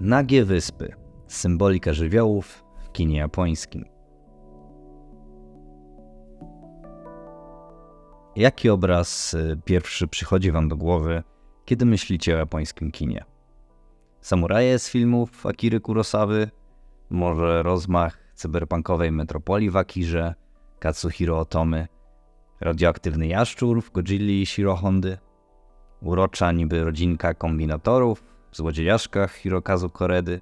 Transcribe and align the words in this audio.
Nagie 0.00 0.44
wyspy. 0.44 0.94
Symbolika 1.26 1.92
żywiołów 1.92 2.64
w 2.84 2.92
kinie 2.92 3.16
japońskim. 3.16 3.84
Jaki 8.36 8.70
obraz 8.70 9.34
y, 9.34 9.58
pierwszy 9.64 10.08
przychodzi 10.08 10.50
Wam 10.50 10.68
do 10.68 10.76
głowy, 10.76 11.22
kiedy 11.64 11.86
myślicie 11.86 12.34
o 12.34 12.38
japońskim 12.38 12.92
kinie? 12.92 13.24
Samuraje 14.20 14.78
z 14.78 14.90
filmów 14.90 15.46
Akiry 15.46 15.80
Kurosawy? 15.80 16.50
Może 17.10 17.62
rozmach 17.62 18.18
cyberpunkowej 18.34 19.12
metropolii 19.12 19.70
w 19.70 19.76
Akirze? 19.76 20.34
Katsuhiro 20.78 21.38
Otomy? 21.38 21.88
Radioaktywny 22.60 23.26
jaszczur 23.26 23.82
w 23.82 23.92
Godzilli 23.92 24.46
Shiro 24.46 24.76
Hondy? 24.76 25.18
Urocza 26.02 26.52
niby 26.52 26.84
rodzinka 26.84 27.34
kombinatorów 27.34 28.35
złodziejaszkach 28.56 29.34
Hirokazu 29.34 29.90
Koredy? 29.90 30.40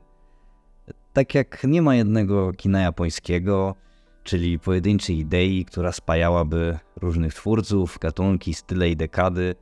Tak 1.13 1.35
jak 1.35 1.65
nie 1.65 1.83
ma 1.83 1.95
jednego 1.95 2.53
kina 2.53 2.81
japońskiego, 2.81 3.75
czyli 4.23 4.59
pojedynczej 4.59 5.19
idei, 5.19 5.65
która 5.65 5.93
spajałaby 5.93 6.79
różnych 6.97 7.35
twórców, 7.35 7.99
gatunki, 8.01 8.55
style 8.55 8.91
i 8.91 8.97
dekady, 8.97 9.55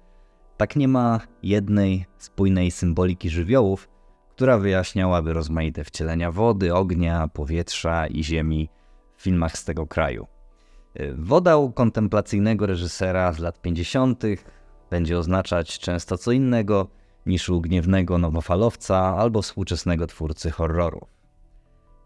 tak 0.57 0.77
nie 0.77 0.89
ma 0.89 1.21
jednej 1.43 2.07
spójnej 2.19 2.71
symboliki 2.71 3.31
żywiołów, 3.31 3.89
która 4.31 4.59
wyjaśniałaby 4.59 5.33
rozmaite 5.33 5.85
wcielenia 5.85 6.31
wody, 6.31 6.75
ognia, 6.75 7.29
powietrza 7.29 8.07
i 8.07 8.25
ziemi 8.25 8.69
w 9.17 9.23
filmach 9.23 9.59
z 9.59 9.65
tego 9.65 9.87
kraju. 9.87 10.27
Woda 11.15 11.57
u 11.57 11.73
kontemplacyjnego 11.73 12.67
reżysera 12.67 13.33
z 13.33 13.39
lat 13.39 13.63
50. 13.63 14.23
będzie 14.91 15.19
oznaczać 15.19 15.79
często 15.79 16.19
co 16.19 16.33
innego 16.33 16.89
niż 17.27 17.49
u 17.49 17.61
gniewnego 17.61 18.19
nowofalowca 18.19 18.99
albo 18.99 19.43
współczesnego 19.43 20.07
twórcy 20.07 20.51
horrorów. 20.51 21.09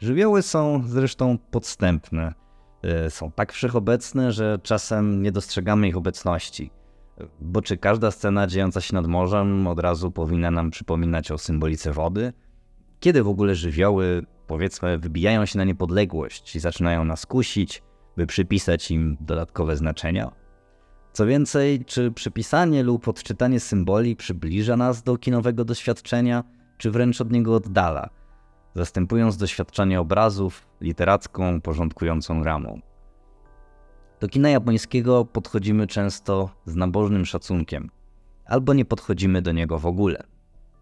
Żywioły 0.01 0.43
są 0.43 0.83
zresztą 0.87 1.39
podstępne. 1.51 2.35
E, 2.83 3.11
są 3.11 3.31
tak 3.31 3.53
wszechobecne, 3.53 4.33
że 4.33 4.59
czasem 4.63 5.23
nie 5.23 5.33
dostrzegamy 5.33 5.89
ich 5.89 5.97
obecności. 5.97 6.71
Bo 7.41 7.63
czy 7.63 7.77
każda 7.77 8.11
scena 8.11 8.47
dziejąca 8.47 8.81
się 8.81 8.95
nad 8.95 9.07
morzem 9.07 9.67
od 9.67 9.81
razu 9.81 10.11
powinna 10.11 10.51
nam 10.51 10.71
przypominać 10.71 11.31
o 11.31 11.39
symbolice 11.39 11.93
wody? 11.93 12.33
Kiedy 13.01 13.23
w 13.23 13.29
ogóle 13.29 13.55
żywioły, 13.55 14.27
powiedzmy, 14.47 14.99
wybijają 14.99 15.47
się 15.47 15.59
na 15.59 15.65
niepodległość 15.65 16.57
i 16.57 16.61
zaczynają 16.61 17.05
nas 17.05 17.27
kusić, 17.27 17.83
by 18.17 18.27
przypisać 18.27 18.91
im 18.91 19.17
dodatkowe 19.21 19.77
znaczenia? 19.77 20.33
Co 21.17 21.27
więcej, 21.27 21.85
czy 21.85 22.11
przypisanie 22.11 22.83
lub 22.83 23.09
odczytanie 23.09 23.61
symboli 23.61 24.17
przybliża 24.17 24.77
nas 24.77 25.03
do 25.03 25.17
kinowego 25.17 25.65
doświadczenia, 25.65 26.45
czy 26.79 26.91
wręcz 26.91 27.21
od 27.21 27.33
niego 27.33 27.55
oddala, 27.55 28.11
zastępując 28.75 29.37
doświadczenie 29.37 30.01
obrazów 30.01 30.67
literacką, 30.81 31.61
porządkującą 31.61 32.45
ramą? 32.45 32.81
Do 34.21 34.29
kina 34.29 34.51
japońskiego 34.51 35.25
podchodzimy 35.25 35.87
często 35.87 36.51
z 36.67 36.75
nabożnym 36.75 37.27
szacunkiem, 37.27 37.91
albo 38.47 38.75
nie 38.75 38.85
podchodzimy 38.85 39.43
do 39.43 39.53
niego 39.53 39.79
w 39.79 39.87
ogóle. 39.87 40.23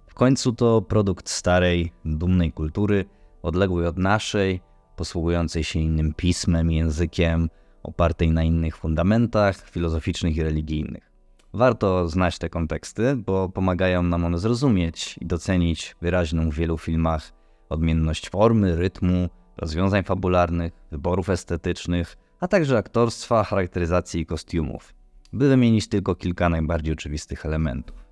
W 0.06 0.14
końcu 0.14 0.52
to 0.52 0.82
produkt 0.82 1.28
starej, 1.28 1.92
dumnej 2.04 2.52
kultury, 2.52 3.04
odległej 3.42 3.86
od 3.86 3.98
naszej, 3.98 4.60
posługującej 4.96 5.64
się 5.64 5.80
innym 5.80 6.14
pismem, 6.14 6.70
językiem, 6.70 7.48
opartej 7.84 8.30
na 8.30 8.42
innych 8.42 8.76
fundamentach 8.76 9.70
filozoficznych 9.70 10.36
i 10.36 10.42
religijnych. 10.42 11.10
Warto 11.52 12.08
znać 12.08 12.38
te 12.38 12.48
konteksty, 12.48 13.16
bo 13.16 13.48
pomagają 13.48 14.02
nam 14.02 14.24
one 14.24 14.38
zrozumieć 14.38 15.18
i 15.20 15.26
docenić 15.26 15.96
wyraźną 16.02 16.50
w 16.50 16.54
wielu 16.54 16.78
filmach 16.78 17.32
odmienność 17.68 18.30
formy, 18.30 18.76
rytmu, 18.76 19.28
rozwiązań 19.56 20.02
fabularnych, 20.02 20.72
wyborów 20.90 21.30
estetycznych, 21.30 22.16
a 22.40 22.48
także 22.48 22.78
aktorstwa, 22.78 23.44
charakteryzacji 23.44 24.20
i 24.20 24.26
kostiumów, 24.26 24.94
by 25.32 25.48
wymienić 25.48 25.88
tylko 25.88 26.14
kilka 26.14 26.48
najbardziej 26.48 26.92
oczywistych 26.92 27.46
elementów. 27.46 28.04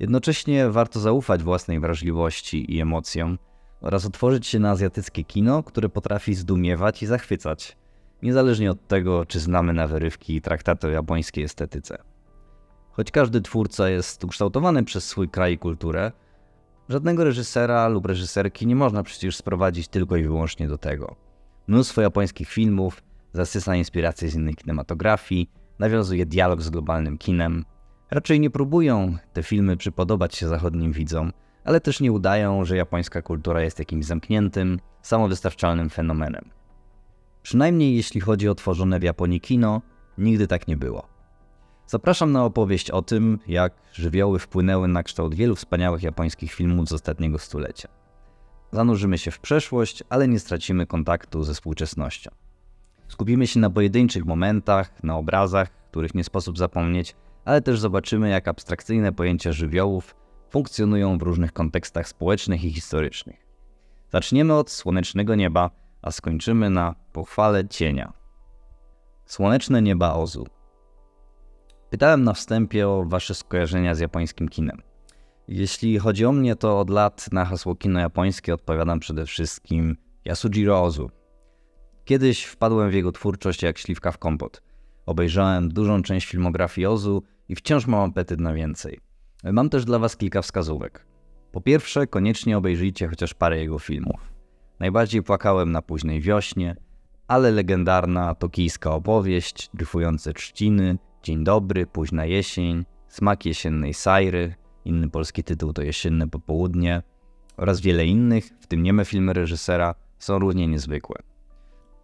Jednocześnie 0.00 0.70
warto 0.70 1.00
zaufać 1.00 1.42
własnej 1.42 1.80
wrażliwości 1.80 2.74
i 2.74 2.80
emocjom 2.80 3.38
oraz 3.80 4.06
otworzyć 4.06 4.46
się 4.46 4.58
na 4.58 4.70
azjatyckie 4.70 5.24
kino, 5.24 5.62
które 5.62 5.88
potrafi 5.88 6.34
zdumiewać 6.34 7.02
i 7.02 7.06
zachwycać, 7.06 7.76
niezależnie 8.22 8.70
od 8.70 8.88
tego, 8.88 9.26
czy 9.26 9.40
znamy 9.40 9.72
na 9.72 9.86
wyrywki 9.86 10.40
traktaty 10.40 10.86
o 10.86 10.90
japońskiej 10.90 11.44
estetyce. 11.44 11.98
Choć 12.90 13.10
każdy 13.10 13.40
twórca 13.40 13.88
jest 13.88 14.24
ukształtowany 14.24 14.84
przez 14.84 15.04
swój 15.08 15.28
kraj 15.28 15.52
i 15.52 15.58
kulturę, 15.58 16.12
żadnego 16.88 17.24
reżysera 17.24 17.88
lub 17.88 18.06
reżyserki 18.06 18.66
nie 18.66 18.76
można 18.76 19.02
przecież 19.02 19.36
sprowadzić 19.36 19.88
tylko 19.88 20.16
i 20.16 20.22
wyłącznie 20.22 20.68
do 20.68 20.78
tego. 20.78 21.16
Mnóstwo 21.66 22.00
japońskich 22.00 22.48
filmów 22.48 23.02
zasysa 23.34 23.76
inspiracje 23.76 24.28
z 24.28 24.34
innej 24.34 24.54
kinematografii, 24.54 25.50
nawiązuje 25.78 26.26
dialog 26.26 26.62
z 26.62 26.70
globalnym 26.70 27.18
kinem. 27.18 27.64
Raczej 28.10 28.40
nie 28.40 28.50
próbują 28.50 29.16
te 29.32 29.42
filmy 29.42 29.76
przypodobać 29.76 30.34
się 30.34 30.48
zachodnim 30.48 30.92
widzom, 30.92 31.32
ale 31.64 31.80
też 31.80 32.00
nie 32.00 32.12
udają, 32.12 32.64
że 32.64 32.76
japońska 32.76 33.22
kultura 33.22 33.62
jest 33.62 33.78
jakimś 33.78 34.04
zamkniętym, 34.04 34.78
samowystarczalnym 35.02 35.90
fenomenem. 35.90 36.50
Przynajmniej 37.44 37.96
jeśli 37.96 38.20
chodzi 38.20 38.48
o 38.48 38.54
tworzone 38.54 39.00
w 39.00 39.02
Japonii 39.02 39.40
kino, 39.40 39.82
nigdy 40.18 40.46
tak 40.46 40.68
nie 40.68 40.76
było. 40.76 41.08
Zapraszam 41.86 42.32
na 42.32 42.44
opowieść 42.44 42.90
o 42.90 43.02
tym, 43.02 43.38
jak 43.46 43.74
żywioły 43.92 44.38
wpłynęły 44.38 44.88
na 44.88 45.02
kształt 45.02 45.34
wielu 45.34 45.56
wspaniałych 45.56 46.02
japońskich 46.02 46.52
filmów 46.52 46.88
z 46.88 46.92
ostatniego 46.92 47.38
stulecia. 47.38 47.88
Zanurzymy 48.72 49.18
się 49.18 49.30
w 49.30 49.38
przeszłość, 49.38 50.04
ale 50.08 50.28
nie 50.28 50.38
stracimy 50.38 50.86
kontaktu 50.86 51.44
ze 51.44 51.54
współczesnością. 51.54 52.30
Skupimy 53.08 53.46
się 53.46 53.60
na 53.60 53.70
pojedynczych 53.70 54.24
momentach, 54.24 55.02
na 55.02 55.16
obrazach, 55.16 55.70
których 55.90 56.14
nie 56.14 56.24
sposób 56.24 56.58
zapomnieć, 56.58 57.16
ale 57.44 57.62
też 57.62 57.80
zobaczymy, 57.80 58.28
jak 58.30 58.48
abstrakcyjne 58.48 59.12
pojęcia 59.12 59.52
żywiołów 59.52 60.14
funkcjonują 60.50 61.18
w 61.18 61.22
różnych 61.22 61.52
kontekstach 61.52 62.08
społecznych 62.08 62.64
i 62.64 62.72
historycznych. 62.72 63.46
Zaczniemy 64.12 64.54
od 64.54 64.70
słonecznego 64.70 65.34
nieba, 65.34 65.83
a 66.04 66.10
skończymy 66.10 66.70
na 66.70 66.94
pochwale 67.12 67.68
cienia. 67.68 68.12
Słoneczne 69.26 69.82
nieba 69.82 70.14
Ozu. 70.14 70.46
Pytałem 71.90 72.24
na 72.24 72.32
wstępie 72.32 72.88
o 72.88 73.04
wasze 73.04 73.34
skojarzenia 73.34 73.94
z 73.94 74.00
japońskim 74.00 74.48
kinem. 74.48 74.82
Jeśli 75.48 75.98
chodzi 75.98 76.26
o 76.26 76.32
mnie, 76.32 76.56
to 76.56 76.80
od 76.80 76.90
lat 76.90 77.32
na 77.32 77.44
hasło 77.44 77.74
kino 77.74 78.00
japońskie 78.00 78.54
odpowiadam 78.54 79.00
przede 79.00 79.26
wszystkim 79.26 79.96
Yasujiro 80.24 80.82
Ozu, 80.82 81.10
Kiedyś 82.04 82.44
wpadłem 82.44 82.90
w 82.90 82.94
jego 82.94 83.12
twórczość 83.12 83.62
jak 83.62 83.78
śliwka 83.78 84.12
w 84.12 84.18
kompot. 84.18 84.62
Obejrzałem 85.06 85.68
dużą 85.68 86.02
część 86.02 86.28
filmografii 86.28 86.86
Ozu 86.86 87.22
i 87.48 87.54
wciąż 87.54 87.86
mam 87.86 88.10
apetyt 88.10 88.40
na 88.40 88.54
więcej. 88.54 89.00
Mam 89.44 89.70
też 89.70 89.84
dla 89.84 89.98
Was 89.98 90.16
kilka 90.16 90.42
wskazówek. 90.42 91.06
Po 91.52 91.60
pierwsze, 91.60 92.06
koniecznie 92.06 92.58
obejrzyjcie 92.58 93.08
chociaż 93.08 93.34
parę 93.34 93.58
jego 93.58 93.78
filmów. 93.78 94.33
Najbardziej 94.80 95.22
płakałem 95.22 95.72
na 95.72 95.82
późnej 95.82 96.20
wiośnie, 96.20 96.76
ale 97.28 97.50
legendarna 97.50 98.34
tokijska 98.34 98.90
opowieść, 98.90 99.70
dryfujące 99.74 100.32
trzciny, 100.32 100.98
Dzień 101.24 101.44
dobry, 101.44 101.86
późna 101.86 102.24
jesień, 102.24 102.84
Smak 103.08 103.46
jesiennej 103.46 103.94
sajry, 103.94 104.54
inny 104.84 105.10
polski 105.10 105.44
tytuł 105.44 105.72
to 105.72 105.82
Jesienne 105.82 106.28
popołudnie 106.28 107.02
oraz 107.56 107.80
wiele 107.80 108.06
innych, 108.06 108.44
w 108.60 108.66
tym 108.66 108.82
nieme 108.82 109.04
filmy 109.04 109.32
reżysera, 109.32 109.94
są 110.18 110.38
równie 110.38 110.68
niezwykłe. 110.68 111.22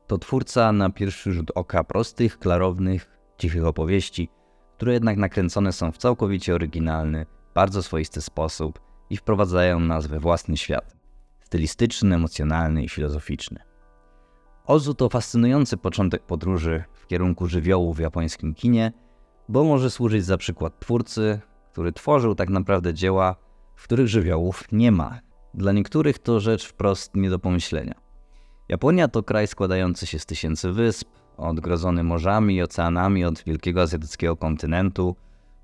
To 0.07 0.19
twórca 0.19 0.73
na 0.73 0.91
pierwszy 0.91 1.33
rzut 1.33 1.51
oka 1.55 1.85
prostych, 1.85 2.39
klarownych, 2.39 3.19
cichych 3.39 3.67
opowieści, 3.67 4.29
które 4.77 4.93
jednak 4.93 5.17
nakręcone 5.17 5.73
są 5.73 5.93
w 5.93 5.99
całkowicie 5.99 6.55
oryginalny, 6.55 7.27
bardzo 7.55 7.83
swoisty 7.83 8.21
sposób 8.21 8.81
i 9.11 9.17
wprowadzają 9.17 9.81
nas 9.81 10.07
we 10.07 10.21
własny 10.21 10.57
świat. 10.57 11.00
Stylistyczny, 11.51 12.15
emocjonalny 12.15 12.85
i 12.85 12.89
filozoficzny. 12.89 13.59
Ozu 14.67 14.95
to 14.95 15.09
fascynujący 15.09 15.77
początek 15.77 16.23
podróży 16.23 16.85
w 16.93 17.07
kierunku 17.07 17.47
żywiołu 17.47 17.95
w 17.95 17.99
japońskim 17.99 18.55
kinie, 18.55 18.93
bo 19.49 19.65
może 19.65 19.91
służyć 19.91 20.25
za 20.25 20.39
przykład 20.39 20.81
twórcy, 20.81 21.41
który 21.73 21.93
tworzył 21.93 22.35
tak 22.35 22.49
naprawdę 22.49 22.95
dzieła, 22.95 23.37
w 23.77 23.85
których 23.85 24.09
żywiołów 24.09 24.65
nie 24.73 24.93
ma. 24.93 25.21
Dla 25.55 25.73
niektórych 25.73 26.19
to 26.19 26.41
rzecz 26.41 26.67
wprost 26.67 27.15
nie 27.15 27.31
do 27.31 27.39
pomyślenia. 27.39 27.95
Japonia 28.69 29.09
to 29.09 29.23
kraj 29.23 29.47
składający 29.47 30.07
się 30.07 30.19
z 30.19 30.27
tysięcy 30.27 30.73
wysp, 30.73 31.09
odgrodzony 31.37 32.03
morzami 32.03 32.55
i 32.55 32.63
oceanami 32.63 33.25
od 33.25 33.45
wielkiego 33.45 33.83
azjatyckiego 33.83 34.37
kontynentu, 34.37 35.17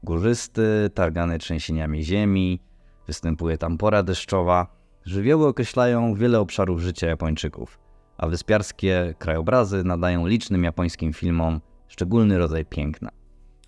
górzysty, 0.02 0.90
targany 0.94 1.38
trzęsieniami 1.38 2.04
ziemi, 2.04 2.60
występuje 3.06 3.58
tam 3.58 3.78
pora 3.78 4.02
deszczowa. 4.02 4.76
Żywioły 5.06 5.46
określają 5.46 6.14
wiele 6.14 6.40
obszarów 6.40 6.80
życia 6.80 7.06
Japończyków, 7.06 7.78
a 8.18 8.28
wyspiarskie 8.28 9.14
krajobrazy 9.18 9.84
nadają 9.84 10.26
licznym 10.26 10.64
japońskim 10.64 11.12
filmom 11.12 11.60
szczególny 11.88 12.38
rodzaj 12.38 12.64
piękna. 12.64 13.10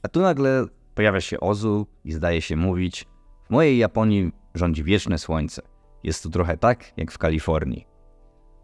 A 0.02 0.08
tu 0.08 0.20
nagle 0.20 0.66
pojawia 0.94 1.20
się 1.20 1.40
Ozu 1.40 1.86
i 2.04 2.12
zdaje 2.12 2.42
się 2.42 2.56
mówić: 2.56 3.06
W 3.46 3.50
mojej 3.50 3.78
Japonii 3.78 4.32
rządzi 4.54 4.84
wieczne 4.84 5.18
słońce. 5.18 5.62
Jest 6.02 6.22
tu 6.22 6.30
trochę 6.30 6.56
tak, 6.56 6.92
jak 6.96 7.12
w 7.12 7.18
Kalifornii. 7.18 7.86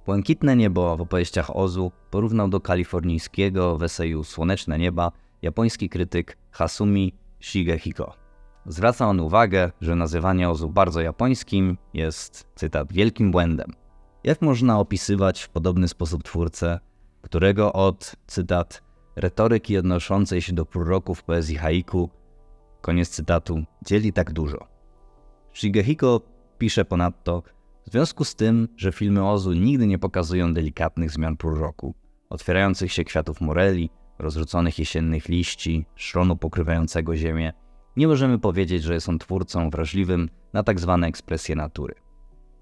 Błękitne 0.06 0.56
niebo 0.56 0.96
w 0.96 1.00
opowieściach 1.00 1.56
Ozu 1.56 1.92
porównał 2.10 2.48
do 2.48 2.60
kalifornijskiego 2.60 3.78
w 3.78 3.82
eseju 3.82 4.24
Słoneczne 4.24 4.78
nieba 4.78 5.12
japoński 5.42 5.88
krytyk 5.88 6.38
Hasumi 6.50 7.14
Shigehiko. 7.40 8.23
Zwraca 8.66 9.08
on 9.08 9.20
uwagę, 9.20 9.70
że 9.80 9.94
nazywanie 9.94 10.50
Ozu 10.50 10.68
bardzo 10.68 11.00
japońskim 11.00 11.78
jest, 11.94 12.46
cytat, 12.54 12.92
wielkim 12.92 13.30
błędem. 13.30 13.72
Jak 14.24 14.42
można 14.42 14.78
opisywać 14.78 15.42
w 15.42 15.48
podobny 15.48 15.88
sposób 15.88 16.22
twórcę, 16.22 16.80
którego 17.22 17.72
od, 17.72 18.16
cytat, 18.26 18.82
retoryki 19.16 19.78
odnoszącej 19.78 20.42
się 20.42 20.52
do 20.52 20.66
proroków 20.66 21.22
poezji 21.22 21.56
haiku, 21.56 22.10
koniec 22.80 23.08
cytatu, 23.08 23.64
dzieli 23.84 24.12
tak 24.12 24.32
dużo. 24.32 24.58
Shigehiko 25.52 26.20
pisze 26.58 26.84
ponadto, 26.84 27.42
w 27.86 27.90
związku 27.90 28.24
z 28.24 28.34
tym, 28.34 28.68
że 28.76 28.92
filmy 28.92 29.28
Ozu 29.28 29.52
nigdy 29.52 29.86
nie 29.86 29.98
pokazują 29.98 30.54
delikatnych 30.54 31.10
zmian 31.10 31.36
pór 31.36 31.74
otwierających 32.30 32.92
się 32.92 33.04
kwiatów 33.04 33.40
moreli, 33.40 33.90
rozrzuconych 34.18 34.78
jesiennych 34.78 35.28
liści, 35.28 35.86
szronu 35.94 36.36
pokrywającego 36.36 37.16
ziemię, 37.16 37.52
nie 37.96 38.08
możemy 38.08 38.38
powiedzieć, 38.38 38.82
że 38.82 38.94
jest 38.94 39.08
on 39.08 39.18
twórcą 39.18 39.70
wrażliwym 39.70 40.30
na 40.52 40.62
tak 40.62 40.80
zwane 40.80 41.06
ekspresje 41.06 41.56
natury. 41.56 41.94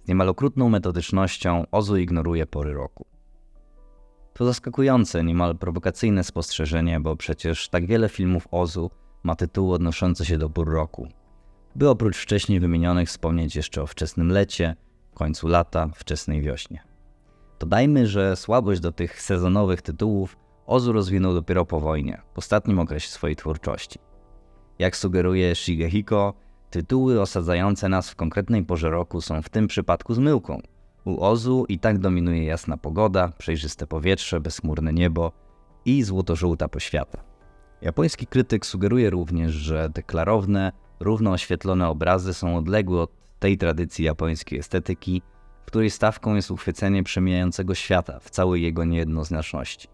Z 0.04 0.08
niemal 0.08 0.28
okrutną 0.28 0.68
metodycznością 0.68 1.64
Ozu 1.70 1.96
ignoruje 1.96 2.46
pory 2.46 2.72
roku. 2.72 3.06
To 4.34 4.44
zaskakujące, 4.44 5.24
niemal 5.24 5.58
prowokacyjne 5.58 6.24
spostrzeżenie, 6.24 7.00
bo 7.00 7.16
przecież 7.16 7.68
tak 7.68 7.86
wiele 7.86 8.08
filmów 8.08 8.48
Ozu 8.50 8.90
ma 9.22 9.36
tytuły 9.36 9.74
odnoszące 9.74 10.24
się 10.24 10.38
do 10.38 10.50
pór 10.50 10.72
roku. 10.72 11.08
By 11.76 11.88
oprócz 11.88 12.16
wcześniej 12.16 12.60
wymienionych 12.60 13.08
wspomnieć 13.08 13.56
jeszcze 13.56 13.82
o 13.82 13.86
wczesnym 13.86 14.28
lecie, 14.28 14.76
końcu 15.14 15.48
lata, 15.48 15.88
wczesnej 15.94 16.42
wiośnie. 16.42 16.82
Dodajmy, 17.60 18.06
że 18.06 18.36
słabość 18.36 18.80
do 18.80 18.92
tych 18.92 19.22
sezonowych 19.22 19.82
tytułów 19.82 20.36
Ozu 20.66 20.92
rozwinął 20.92 21.34
dopiero 21.34 21.64
po 21.64 21.80
wojnie, 21.80 22.22
w 22.34 22.38
ostatnim 22.38 22.78
okresie 22.78 23.08
swojej 23.08 23.36
twórczości. 23.36 23.98
Jak 24.82 24.96
sugeruje 24.96 25.54
Shigehiko, 25.54 26.34
tytuły 26.70 27.20
osadzające 27.20 27.88
nas 27.88 28.10
w 28.10 28.16
konkretnej 28.16 28.64
porze 28.64 28.90
roku 28.90 29.20
są 29.20 29.42
w 29.42 29.48
tym 29.48 29.66
przypadku 29.66 30.14
zmyłką. 30.14 30.60
U 31.04 31.24
Ozu 31.24 31.66
i 31.68 31.78
tak 31.78 31.98
dominuje 31.98 32.44
jasna 32.44 32.76
pogoda, 32.76 33.32
przejrzyste 33.38 33.86
powietrze, 33.86 34.40
bezchmurne 34.40 34.92
niebo 34.92 35.32
i 35.84 36.02
złoto-żółta 36.02 36.68
poświata. 36.68 37.18
Japoński 37.82 38.26
krytyk 38.26 38.66
sugeruje 38.66 39.10
również, 39.10 39.52
że 39.52 39.90
te 39.90 40.02
klarowne, 40.02 40.72
równo 41.00 41.30
oświetlone 41.30 41.88
obrazy 41.88 42.34
są 42.34 42.56
odległe 42.56 43.00
od 43.00 43.10
tej 43.38 43.58
tradycji 43.58 44.04
japońskiej 44.04 44.58
estetyki, 44.58 45.22
w 45.62 45.66
której 45.66 45.90
stawką 45.90 46.34
jest 46.34 46.50
uchwycenie 46.50 47.02
przemijającego 47.02 47.74
świata 47.74 48.20
w 48.20 48.30
całej 48.30 48.62
jego 48.62 48.84
niejednoznaczności. 48.84 49.88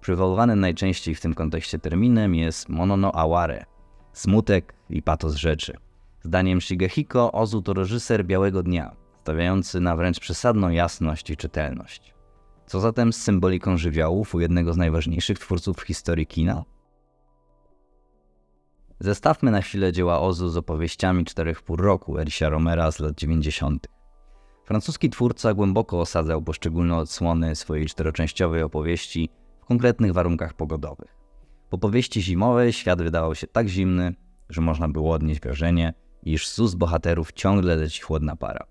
Przywoływanym 0.00 0.60
najczęściej 0.60 1.14
w 1.14 1.20
tym 1.20 1.34
kontekście 1.34 1.78
terminem 1.78 2.34
jest 2.34 2.68
monono 2.68 3.12
aware, 3.12 3.75
smutek 4.18 4.74
i 4.90 5.02
patos 5.02 5.34
rzeczy. 5.34 5.76
Zdaniem 6.22 6.60
Shigehiko 6.60 7.32
Ozu 7.32 7.62
to 7.62 7.72
reżyser 7.72 8.24
białego 8.24 8.62
dnia, 8.62 8.96
stawiający 9.22 9.80
na 9.80 9.96
wręcz 9.96 10.20
przesadną 10.20 10.68
jasność 10.68 11.30
i 11.30 11.36
czytelność. 11.36 12.14
Co 12.66 12.80
zatem 12.80 13.12
z 13.12 13.22
symboliką 13.22 13.76
żywiołów 13.76 14.34
u 14.34 14.40
jednego 14.40 14.72
z 14.72 14.76
najważniejszych 14.76 15.38
twórców 15.38 15.76
w 15.76 15.82
historii 15.82 16.26
kina? 16.26 16.64
Zestawmy 19.00 19.50
na 19.50 19.62
chwilę 19.62 19.92
dzieła 19.92 20.20
Ozu 20.20 20.48
z 20.48 20.56
opowieściami 20.56 21.24
czterech 21.24 21.62
pór 21.62 21.82
roku 21.82 22.18
Erisia 22.18 22.48
Romera 22.48 22.92
z 22.92 23.00
lat 23.00 23.14
90. 23.14 23.86
Francuski 24.64 25.10
twórca 25.10 25.54
głęboko 25.54 26.00
osadzał 26.00 26.42
poszczególne 26.42 26.96
odsłony 26.96 27.56
swojej 27.56 27.86
czteroczęściowej 27.86 28.62
opowieści 28.62 29.28
w 29.60 29.64
konkretnych 29.64 30.12
warunkach 30.12 30.54
pogodowych. 30.54 31.15
Po 31.70 31.78
powieści 31.78 32.22
zimowej 32.22 32.72
świat 32.72 33.02
wydawał 33.02 33.34
się 33.34 33.46
tak 33.46 33.68
zimny, 33.68 34.14
że 34.48 34.60
można 34.60 34.88
było 34.88 35.12
odnieść 35.14 35.40
wrażenie, 35.40 35.94
iż 36.22 36.48
z 36.48 36.58
ust 36.58 36.76
bohaterów 36.76 37.32
ciągle 37.32 37.76
leci 37.76 38.02
chłodna 38.02 38.36
para. 38.36 38.66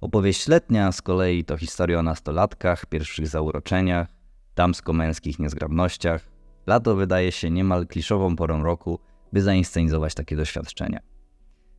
Opowieść 0.00 0.48
letnia 0.48 0.92
z 0.92 1.02
kolei 1.02 1.44
to 1.44 1.56
historia 1.56 1.98
o 1.98 2.02
nastolatkach, 2.02 2.86
pierwszych 2.86 3.28
zauroczeniach, 3.28 4.08
damsko-męskich 4.56 5.38
niezgrabnościach. 5.38 6.28
Lato 6.66 6.94
wydaje 6.94 7.32
się 7.32 7.50
niemal 7.50 7.86
kliszową 7.86 8.36
porą 8.36 8.62
roku, 8.62 8.98
by 9.32 9.42
zainscenizować 9.42 10.14
takie 10.14 10.36
doświadczenia. 10.36 11.00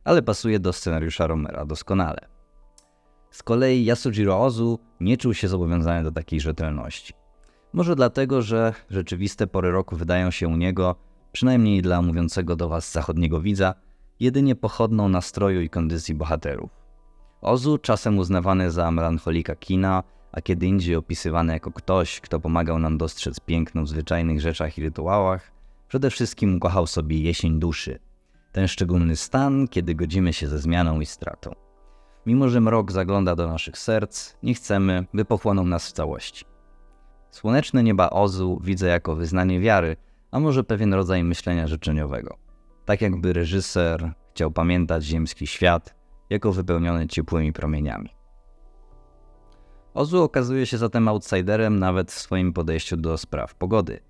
Ale 0.04 0.22
pasuje 0.22 0.60
do 0.60 0.72
scenariusza 0.72 1.26
Romera 1.26 1.66
doskonale. 1.66 2.28
Z 3.30 3.42
kolei 3.42 3.84
Yasujiro 3.84 4.44
Ozu 4.44 4.78
nie 5.00 5.16
czuł 5.16 5.34
się 5.34 5.48
zobowiązany 5.48 6.02
do 6.04 6.12
takiej 6.12 6.40
rzetelności. 6.40 7.14
Może 7.76 7.96
dlatego, 7.96 8.42
że 8.42 8.72
rzeczywiste 8.90 9.46
pory 9.46 9.70
roku 9.70 9.96
wydają 9.96 10.30
się 10.30 10.48
u 10.48 10.56
niego, 10.56 10.96
przynajmniej 11.32 11.82
dla 11.82 12.02
mówiącego 12.02 12.56
do 12.56 12.68
was 12.68 12.92
zachodniego 12.92 13.40
widza, 13.40 13.74
jedynie 14.20 14.54
pochodną 14.54 15.08
nastroju 15.08 15.60
i 15.60 15.70
kondycji 15.70 16.14
bohaterów. 16.14 16.70
Ozu, 17.40 17.78
czasem 17.78 18.18
uznawany 18.18 18.70
za 18.70 18.90
melancholika 18.90 19.56
kina, 19.56 20.02
a 20.32 20.40
kiedy 20.40 20.66
indziej 20.66 20.96
opisywany 20.96 21.52
jako 21.52 21.72
ktoś, 21.72 22.20
kto 22.20 22.40
pomagał 22.40 22.78
nam 22.78 22.98
dostrzec 22.98 23.40
piękno 23.40 23.82
w 23.82 23.88
zwyczajnych 23.88 24.40
rzeczach 24.40 24.78
i 24.78 24.82
rytuałach, 24.82 25.52
przede 25.88 26.10
wszystkim 26.10 26.60
kochał 26.60 26.86
sobie 26.86 27.20
jesień 27.20 27.58
duszy, 27.58 27.98
ten 28.52 28.68
szczególny 28.68 29.16
stan, 29.16 29.68
kiedy 29.68 29.94
godzimy 29.94 30.32
się 30.32 30.48
ze 30.48 30.58
zmianą 30.58 31.00
i 31.00 31.06
stratą. 31.06 31.52
Mimo, 32.26 32.48
że 32.48 32.60
mrok 32.60 32.92
zagląda 32.92 33.36
do 33.36 33.46
naszych 33.46 33.78
serc, 33.78 34.34
nie 34.42 34.54
chcemy, 34.54 35.06
by 35.14 35.24
pochłonął 35.24 35.66
nas 35.66 35.88
w 35.88 35.92
całości. 35.92 36.55
Słoneczne 37.36 37.82
nieba 37.82 38.10
Ozu 38.10 38.60
widzę 38.62 38.86
jako 38.86 39.16
wyznanie 39.16 39.60
wiary, 39.60 39.96
a 40.30 40.40
może 40.40 40.64
pewien 40.64 40.94
rodzaj 40.94 41.24
myślenia 41.24 41.66
życzeniowego. 41.66 42.36
Tak 42.84 43.00
jakby 43.00 43.32
reżyser 43.32 44.12
chciał 44.30 44.50
pamiętać 44.50 45.04
ziemski 45.04 45.46
świat 45.46 45.94
jako 46.30 46.52
wypełniony 46.52 47.06
ciepłymi 47.06 47.52
promieniami. 47.52 48.10
Ozu 49.94 50.22
okazuje 50.22 50.66
się 50.66 50.78
zatem 50.78 51.08
outsiderem 51.08 51.78
nawet 51.78 52.12
w 52.12 52.18
swoim 52.18 52.52
podejściu 52.52 52.96
do 52.96 53.18
spraw 53.18 53.54
pogody. 53.54 54.00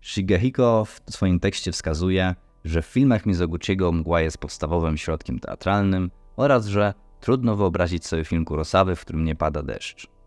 Shigehiko 0.00 0.84
w 0.84 1.00
swoim 1.10 1.40
tekście 1.40 1.72
wskazuje, 1.72 2.34
że 2.64 2.82
w 2.82 2.86
filmach 2.86 3.26
Mizoguchiego 3.26 3.92
mgła 3.92 4.20
jest 4.20 4.38
podstawowym 4.38 4.96
środkiem 4.96 5.38
teatralnym 5.38 6.10
oraz 6.36 6.66
że 6.66 6.94
trudno 7.20 7.56
wyobrazić 7.56 8.06
sobie 8.06 8.24
film 8.24 8.44
Kurosawy, 8.44 8.96
w 8.96 9.00
którym 9.00 9.24
nie 9.24 9.34
pada 9.34 9.62
deszcz. 9.62 10.17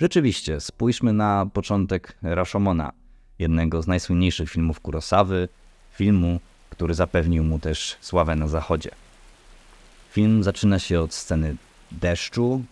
Rzeczywiście, 0.00 0.60
spójrzmy 0.60 1.12
na 1.12 1.46
początek 1.52 2.18
Rashomona, 2.22 2.92
jednego 3.38 3.82
z 3.82 3.86
najsłynniejszych 3.86 4.50
filmów 4.50 4.80
Kurosawy, 4.80 5.48
filmu, 5.92 6.40
który 6.70 6.94
zapewnił 6.94 7.44
mu 7.44 7.58
też 7.58 7.96
sławę 8.00 8.36
na 8.36 8.48
zachodzie. 8.48 8.90
Film 10.10 10.42
zaczyna 10.42 10.78
się 10.78 11.00
od 11.00 11.14
sceny 11.14 11.56
deszczu, 11.92 12.62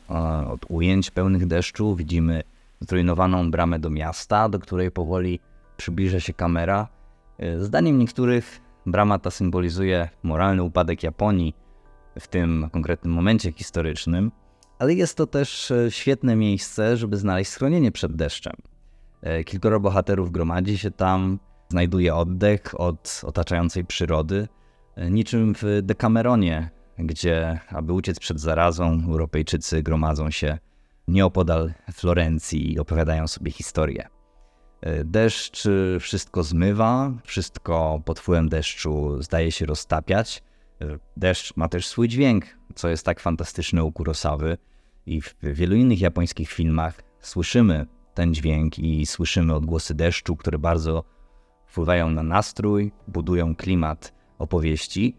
od 0.49 0.66
ujęć 0.68 1.11
pełnych 1.11 1.47
deszczu. 1.47 1.97
Widzimy 1.97 2.42
zrujnowaną 2.80 3.50
bramę 3.50 3.78
do 3.78 3.90
miasta, 3.90 4.49
do 4.49 4.59
której 4.59 4.90
powoli 4.90 5.40
przybliża 5.76 6.21
się 6.21 6.33
kamera. 6.33 6.88
Zdaniem 7.61 7.99
niektórych 7.99 8.61
brama 8.87 9.18
ta 9.18 9.30
symbolizuje 9.30 10.09
moralny 10.23 10.62
upadek 10.62 11.02
Japonii 11.02 11.54
w 12.21 12.28
tym 12.28 12.68
konkretnym 12.73 13.12
momencie 13.12 13.52
historycznym 13.52 14.33
ale 14.78 14.95
jest 14.95 15.16
to 15.16 15.26
też 15.26 15.71
e, 15.71 15.90
świetne 15.90 16.37
miejsce, 16.37 16.97
żeby 16.97 17.16
znaleźć 17.16 17.50
schronienie 17.50 17.92
przed 17.92 18.16
deszczem. 18.16 18.52
E, 19.23 19.45
kilkoro 19.45 19.80
bohaterów 19.80 20.33
gromadzi 20.33 20.78
się 20.78 20.90
tam, 20.90 21.38
znajduje 21.68 22.14
oddech 22.14 22.80
od 22.80 23.21
otaczającej 23.25 23.85
przyrody, 23.85 24.49
e, 24.97 25.11
niczym 25.11 25.54
w 25.54 25.64
Decameronie, 25.83 26.71
gdzie, 26.99 27.61
aby 27.68 27.92
uciec 27.92 28.18
przed 28.18 28.40
zarazą, 28.40 29.02
Europejczycy 29.06 29.83
gromadzą 29.83 30.30
się 30.30 30.59
nieopodal 31.09 31.73
Florencji 31.92 32.73
i 32.73 32.78
opowiadają 32.78 33.26
sobie 33.26 33.50
historię. 33.50 34.09
Deszcz 35.04 35.64
wszystko 36.00 36.42
zmywa, 36.42 37.12
wszystko 37.25 38.02
pod 38.04 38.21
wpływem 38.21 38.49
deszczu 38.49 39.23
zdaje 39.23 39.52
się 39.52 39.66
roztapiać. 39.66 40.42
Deszcz 41.16 41.56
ma 41.56 41.68
też 41.68 41.87
swój 41.87 42.09
dźwięk, 42.09 42.45
co 42.75 42.88
jest 42.88 43.06
tak 43.06 43.21
fantastyczne 43.21 43.85
u 43.85 43.92
Kurosawy. 43.92 44.59
I 45.06 45.21
w 45.21 45.35
wielu 45.42 45.76
innych 45.76 46.00
japońskich 46.00 46.50
filmach 46.50 47.02
słyszymy 47.21 47.87
ten 48.14 48.35
dźwięk 48.35 48.78
i 48.78 49.06
słyszymy 49.06 49.54
odgłosy 49.54 49.95
deszczu, 49.95 50.37
które 50.37 50.59
bardzo 50.59 51.04
wpływają 51.66 52.11
na 52.11 52.23
nastrój, 52.23 52.92
budują 53.09 53.56
klimat 53.56 54.14
opowieści. 54.38 55.16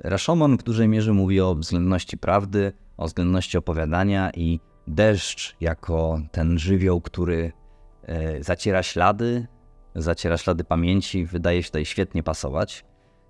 Rashomon 0.00 0.58
w 0.58 0.62
dużej 0.62 0.88
mierze 0.88 1.12
mówi 1.12 1.40
o 1.40 1.54
względności 1.54 2.18
prawdy, 2.18 2.72
o 2.96 3.06
względności 3.06 3.58
opowiadania 3.58 4.30
i 4.30 4.60
deszcz 4.86 5.56
jako 5.60 6.20
ten 6.32 6.58
żywioł, 6.58 7.00
który 7.00 7.52
e, 8.02 8.44
zaciera 8.44 8.82
ślady, 8.82 9.46
zaciera 9.94 10.38
ślady 10.38 10.64
pamięci, 10.64 11.26
wydaje 11.26 11.62
się 11.62 11.68
tutaj 11.68 11.84
świetnie 11.84 12.22
pasować. 12.22 12.84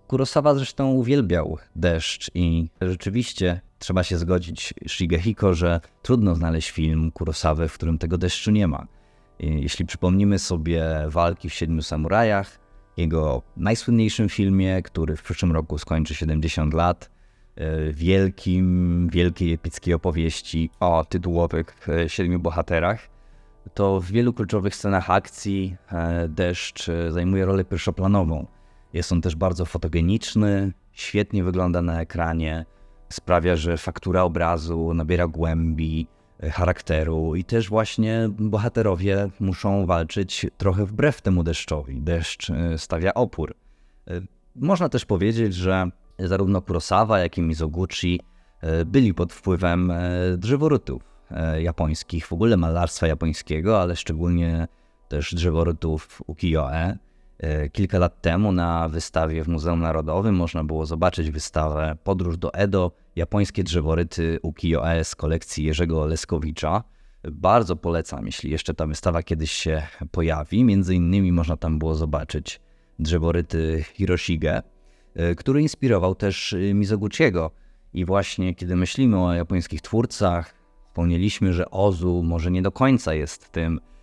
Kurosawa 0.06 0.54
zresztą 0.54 0.90
uwielbiał 0.90 1.58
deszcz 1.76 2.30
i 2.34 2.68
rzeczywiście 2.80 3.60
trzeba 3.78 4.02
się 4.02 4.18
zgodzić, 4.18 4.74
Shigehiko, 4.86 5.54
że 5.54 5.80
trudno 6.02 6.34
znaleźć 6.34 6.70
film 6.70 7.10
Kurosawy, 7.12 7.68
w 7.68 7.74
którym 7.74 7.98
tego 7.98 8.18
deszczu 8.18 8.50
nie 8.50 8.68
ma. 8.68 8.86
Jeśli 9.40 9.86
przypomnimy 9.86 10.38
sobie 10.38 10.84
walki 11.08 11.50
w 11.50 11.54
Siedmiu 11.54 11.82
Samurajach, 11.82 12.58
jego 12.96 13.42
najsłynniejszym 13.56 14.28
filmie, 14.28 14.82
który 14.82 15.16
w 15.16 15.22
przyszłym 15.22 15.52
roku 15.52 15.78
skończy 15.78 16.14
70 16.14 16.74
lat, 16.74 17.10
e, 17.56 17.92
wielkim, 17.92 19.08
wielkiej 19.12 19.52
epickiej 19.52 19.94
opowieści 19.94 20.70
o 20.80 21.04
tytułowych 21.04 21.88
e, 21.88 22.08
siedmiu 22.08 22.38
bohaterach, 22.38 23.08
to 23.74 24.00
w 24.00 24.06
wielu 24.06 24.32
kluczowych 24.32 24.74
scenach 24.74 25.10
akcji 25.10 25.76
e, 25.92 26.28
deszcz 26.28 26.86
zajmuje 27.10 27.44
rolę 27.44 27.64
pierwszoplanową. 27.64 28.46
Jest 28.92 29.12
on 29.12 29.20
też 29.20 29.36
bardzo 29.36 29.64
fotogeniczny, 29.64 30.72
świetnie 30.92 31.44
wygląda 31.44 31.82
na 31.82 32.00
ekranie, 32.00 32.66
sprawia, 33.08 33.56
że 33.56 33.76
faktura 33.76 34.22
obrazu 34.22 34.94
nabiera 34.94 35.26
głębi, 35.26 36.06
e, 36.40 36.50
charakteru 36.50 37.34
i 37.34 37.44
też 37.44 37.68
właśnie 37.68 38.28
bohaterowie 38.38 39.28
muszą 39.40 39.86
walczyć 39.86 40.46
trochę 40.56 40.86
wbrew 40.86 41.22
temu 41.22 41.42
deszczowi. 41.42 42.00
Deszcz 42.00 42.50
e, 42.50 42.78
stawia 42.78 43.14
opór. 43.14 43.54
E, 44.08 44.20
można 44.54 44.88
też 44.88 45.04
powiedzieć, 45.04 45.54
że 45.54 45.90
zarówno 46.18 46.62
Kurosawa, 46.62 47.18
jak 47.18 47.38
i 47.38 47.42
Mizoguchi 47.42 48.20
byli 48.86 49.14
pod 49.14 49.32
wpływem 49.32 49.92
drzeworytów 50.36 51.02
japońskich, 51.58 52.26
w 52.26 52.32
ogóle 52.32 52.56
malarstwa 52.56 53.06
japońskiego, 53.06 53.80
ale 53.82 53.96
szczególnie 53.96 54.68
też 55.08 55.34
drzeworytów 55.34 56.22
ukiyo-e. 56.26 56.98
E, 57.38 57.68
kilka 57.68 57.98
lat 57.98 58.20
temu 58.20 58.52
na 58.52 58.88
wystawie 58.88 59.44
w 59.44 59.48
Muzeum 59.48 59.80
Narodowym 59.80 60.34
można 60.34 60.64
było 60.64 60.86
zobaczyć 60.86 61.30
wystawę 61.30 61.96
Podróż 62.04 62.38
do 62.38 62.54
Edo, 62.54 62.92
japońskie 63.16 63.64
drzeworyty 63.64 64.38
ukiyo-e 64.42 65.04
z 65.04 65.14
kolekcji 65.14 65.64
Jerzego 65.64 66.06
Leskowicza. 66.06 66.82
Bardzo 67.32 67.76
polecam, 67.76 68.26
jeśli 68.26 68.50
jeszcze 68.50 68.74
ta 68.74 68.86
wystawa 68.86 69.22
kiedyś 69.22 69.52
się 69.52 69.82
pojawi. 70.10 70.64
Między 70.64 70.94
innymi 70.94 71.32
można 71.32 71.56
tam 71.56 71.78
było 71.78 71.94
zobaczyć 71.94 72.60
drzeworyty 72.98 73.84
Hiroshige, 73.94 74.62
e, 75.14 75.34
który 75.34 75.62
inspirował 75.62 76.14
też 76.14 76.56
Mizoguchiego. 76.74 77.50
I 77.94 78.04
właśnie 78.04 78.54
kiedy 78.54 78.76
myślimy 78.76 79.24
o 79.24 79.32
japońskich 79.32 79.80
twórcach, 79.80 80.54
wspomnieliśmy, 80.88 81.52
że 81.52 81.70
Ozu 81.70 82.22
może 82.22 82.50
nie 82.50 82.62
do 82.62 82.72
końca 82.72 83.14
jest 83.14 83.52
tym 83.52 83.80
E, 83.80 83.95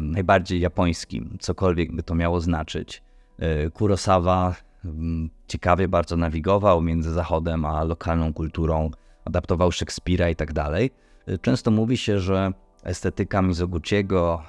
najbardziej 0.00 0.60
japońskim, 0.60 1.36
cokolwiek 1.40 1.92
by 1.92 2.02
to 2.02 2.14
miało 2.14 2.40
znaczyć. 2.40 3.02
E, 3.38 3.70
Kurosawa 3.70 4.54
mm, 4.84 5.30
ciekawie 5.48 5.88
bardzo 5.88 6.16
nawigował 6.16 6.82
między 6.82 7.12
Zachodem 7.12 7.64
a 7.64 7.84
lokalną 7.84 8.32
kulturą, 8.32 8.90
adaptował 9.24 9.72
Szekspira 9.72 10.30
i 10.30 10.36
tak 10.36 10.52
dalej. 10.52 10.90
E, 11.26 11.38
często 11.38 11.70
mówi 11.70 11.96
się, 11.96 12.18
że 12.18 12.52
estetyka 12.82 13.42
Mizoguchiego, 13.42 14.42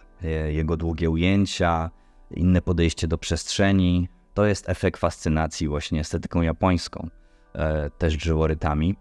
jego 0.48 0.78
długie 0.78 1.10
ujęcia, 1.10 1.92
inne 2.32 2.62
podejście 2.62 3.08
do 3.08 3.18
przestrzeni, 3.18 4.10
to 4.34 4.46
jest 4.46 4.70
efekt 4.70 5.00
fascynacji 5.00 5.68
właśnie 5.68 6.00
estetyką 6.00 6.42
japońską, 6.42 7.10
też 7.98 8.18
drzeworytami. 8.18 8.96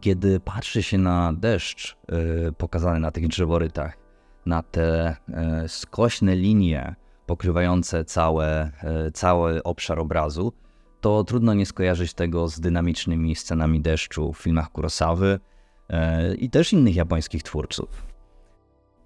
Kiedy 0.00 0.40
patrzy 0.40 0.82
się 0.82 0.98
na 0.98 1.32
deszcz 1.32 1.96
pokazany 2.58 3.00
na 3.00 3.10
tych 3.10 3.28
drzeworytach, 3.28 3.98
na 4.46 4.62
te 4.62 5.16
e, 5.28 5.68
skośne 5.68 6.36
linie 6.36 6.94
pokrywające 7.26 8.04
całe, 8.04 8.70
e, 8.82 9.10
cały 9.10 9.62
obszar 9.62 9.98
obrazu, 9.98 10.52
to 11.00 11.24
trudno 11.24 11.54
nie 11.54 11.66
skojarzyć 11.66 12.14
tego 12.14 12.48
z 12.48 12.60
dynamicznymi 12.60 13.34
scenami 13.34 13.80
deszczu 13.80 14.32
w 14.32 14.38
filmach 14.38 14.72
Kurosawy 14.72 15.40
e, 15.88 16.34
i 16.34 16.50
też 16.50 16.72
innych 16.72 16.96
japońskich 16.96 17.42
twórców. 17.42 18.06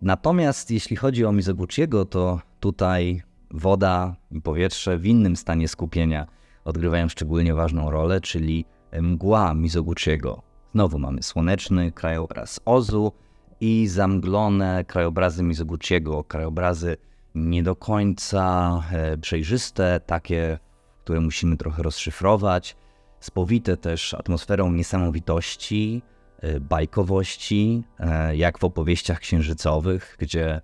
Natomiast 0.02 0.70
jeśli 0.70 0.96
chodzi 0.96 1.24
o 1.24 1.32
Mizoguchiego, 1.32 2.04
to 2.04 2.40
tutaj 2.60 3.22
woda 3.50 4.16
i 4.30 4.40
powietrze 4.40 4.98
w 4.98 5.06
innym 5.06 5.36
stanie 5.36 5.68
skupienia 5.68 6.26
odgrywają 6.64 7.08
szczególnie 7.08 7.54
ważną 7.54 7.90
rolę, 7.90 8.20
czyli 8.20 8.64
mgła 9.00 9.54
Mizoguchiego. 9.54 10.42
Znowu 10.72 10.98
mamy 10.98 11.22
słoneczny 11.22 11.92
krajobraz 11.92 12.60
Ozu, 12.64 13.12
i 13.60 13.88
zamglone 13.88 14.84
krajobrazy 14.84 15.42
Mizoguchiego, 15.42 16.24
krajobrazy 16.24 16.96
nie 17.34 17.62
do 17.62 17.76
końca 17.76 18.72
e, 18.92 19.18
przejrzyste, 19.18 20.00
takie, 20.06 20.58
które 21.04 21.20
musimy 21.20 21.56
trochę 21.56 21.82
rozszyfrować, 21.82 22.76
spowite 23.20 23.76
też 23.76 24.14
atmosferą 24.14 24.72
niesamowitości, 24.72 26.02
e, 26.40 26.60
bajkowości, 26.60 27.82
e, 27.98 28.36
jak 28.36 28.58
w 28.58 28.64
opowieściach 28.64 29.20
księżycowych, 29.20 30.16
gdzie 30.18 30.60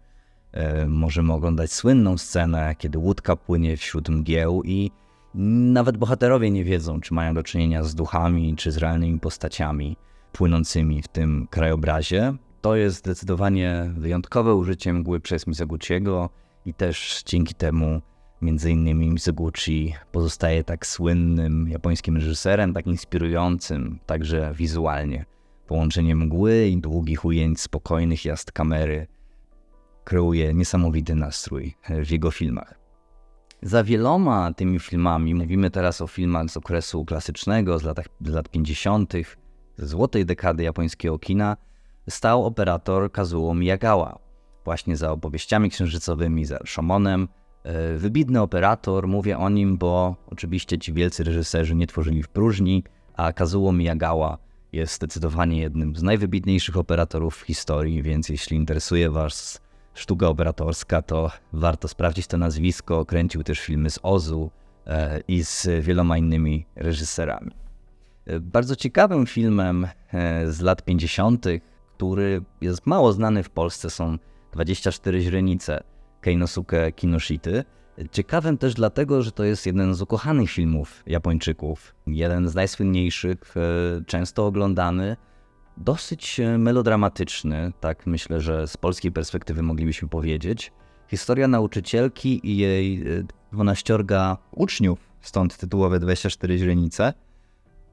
możemy 0.86 1.32
oglądać 1.32 1.72
słynną 1.72 2.18
scenę, 2.18 2.74
kiedy 2.78 2.98
łódka 2.98 3.36
płynie 3.36 3.76
wśród 3.76 4.08
mgieł 4.08 4.62
i 4.64 4.90
nawet 5.34 5.96
bohaterowie 5.96 6.50
nie 6.50 6.64
wiedzą, 6.64 7.00
czy 7.00 7.14
mają 7.14 7.34
do 7.34 7.42
czynienia 7.42 7.82
z 7.82 7.94
duchami, 7.94 8.56
czy 8.56 8.72
z 8.72 8.76
realnymi 8.76 9.20
postaciami 9.20 9.96
płynącymi 10.32 11.02
w 11.02 11.08
tym 11.08 11.46
krajobrazie. 11.50 12.34
To 12.66 12.76
jest 12.76 12.96
zdecydowanie 12.96 13.90
wyjątkowe 13.96 14.54
użycie 14.54 14.92
mgły 14.92 15.20
przez 15.20 15.46
Mizoguchiego 15.46 16.30
i 16.64 16.74
też 16.74 17.22
dzięki 17.26 17.54
temu 17.54 18.00
między 18.42 18.70
innymi 18.70 19.10
Mizoguchi 19.10 19.94
pozostaje 20.12 20.64
tak 20.64 20.86
słynnym 20.86 21.68
japońskim 21.68 22.16
reżyserem, 22.16 22.74
tak 22.74 22.86
inspirującym 22.86 23.98
także 24.06 24.52
wizualnie. 24.54 25.24
Połączenie 25.66 26.16
mgły 26.16 26.66
i 26.66 26.76
długich 26.76 27.24
ujęć 27.24 27.60
spokojnych 27.60 28.24
jazd 28.24 28.52
kamery 28.52 29.06
kreuje 30.04 30.54
niesamowity 30.54 31.14
nastrój 31.14 31.74
w 32.04 32.10
jego 32.10 32.30
filmach. 32.30 32.74
Za 33.62 33.84
wieloma 33.84 34.52
tymi 34.52 34.78
filmami, 34.78 35.34
mówimy 35.34 35.70
teraz 35.70 36.00
o 36.00 36.06
filmach 36.06 36.50
z 36.50 36.56
okresu 36.56 37.04
klasycznego, 37.04 37.78
z, 37.78 37.82
latach, 37.82 38.06
z 38.20 38.28
lat 38.28 38.48
50., 38.48 39.12
ze 39.76 39.86
złotej 39.86 40.26
dekady 40.26 40.62
japońskiego 40.62 41.18
kina, 41.18 41.56
stał 42.10 42.46
operator 42.46 43.12
Kazuo 43.12 43.54
Miyagawa, 43.54 44.18
właśnie 44.64 44.96
za 44.96 45.12
opowieściami 45.12 45.70
księżycowymi, 45.70 46.44
za 46.44 46.58
Shomonem. 46.66 47.28
E, 47.62 47.96
wybitny 47.96 48.40
operator, 48.40 49.08
mówię 49.08 49.38
o 49.38 49.50
nim, 49.50 49.78
bo 49.78 50.16
oczywiście 50.30 50.78
ci 50.78 50.92
wielcy 50.92 51.24
reżyserzy 51.24 51.74
nie 51.74 51.86
tworzyli 51.86 52.22
w 52.22 52.28
próżni, 52.28 52.84
a 53.14 53.32
Kazuo 53.32 53.72
Miyagawa 53.72 54.38
jest 54.72 54.94
zdecydowanie 54.94 55.60
jednym 55.60 55.96
z 55.96 56.02
najwybitniejszych 56.02 56.76
operatorów 56.76 57.36
w 57.36 57.40
historii, 57.40 58.02
więc 58.02 58.28
jeśli 58.28 58.56
interesuje 58.56 59.10
Was 59.10 59.60
sztuka 59.94 60.28
operatorska, 60.28 61.02
to 61.02 61.30
warto 61.52 61.88
sprawdzić 61.88 62.26
to 62.26 62.38
nazwisko. 62.38 63.04
Kręcił 63.04 63.42
też 63.42 63.60
filmy 63.60 63.90
z 63.90 63.98
Ozu 64.02 64.50
e, 64.86 65.20
i 65.28 65.44
z 65.44 65.68
wieloma 65.80 66.18
innymi 66.18 66.66
reżyserami. 66.76 67.50
E, 68.26 68.40
bardzo 68.40 68.76
ciekawym 68.76 69.26
filmem 69.26 69.86
z 70.46 70.60
lat 70.60 70.82
50., 70.82 71.46
który 71.96 72.42
jest 72.60 72.86
mało 72.86 73.12
znany 73.12 73.42
w 73.42 73.50
Polsce, 73.50 73.90
są 73.90 74.18
24 74.52 75.20
źrenice 75.20 75.82
Keinosuke 76.20 76.92
Kinoshity. 76.92 77.64
Ciekawym 78.12 78.58
też 78.58 78.74
dlatego, 78.74 79.22
że 79.22 79.32
to 79.32 79.44
jest 79.44 79.66
jeden 79.66 79.94
z 79.94 80.02
ukochanych 80.02 80.50
filmów 80.50 81.02
Japończyków. 81.06 81.94
Jeden 82.06 82.48
z 82.48 82.54
najsłynniejszych, 82.54 83.54
e, 83.56 83.60
często 84.04 84.46
oglądany, 84.46 85.16
dosyć 85.76 86.40
e, 86.40 86.58
melodramatyczny, 86.58 87.72
tak 87.80 88.06
myślę, 88.06 88.40
że 88.40 88.66
z 88.66 88.76
polskiej 88.76 89.12
perspektywy 89.12 89.62
moglibyśmy 89.62 90.08
powiedzieć. 90.08 90.72
Historia 91.08 91.48
nauczycielki 91.48 92.40
i 92.50 92.56
jej 92.56 93.04
12 93.52 93.94
e, 93.94 94.36
uczniów, 94.52 94.98
stąd 95.20 95.56
tytułowe 95.56 95.98
24 95.98 96.58
źrenice, 96.58 97.12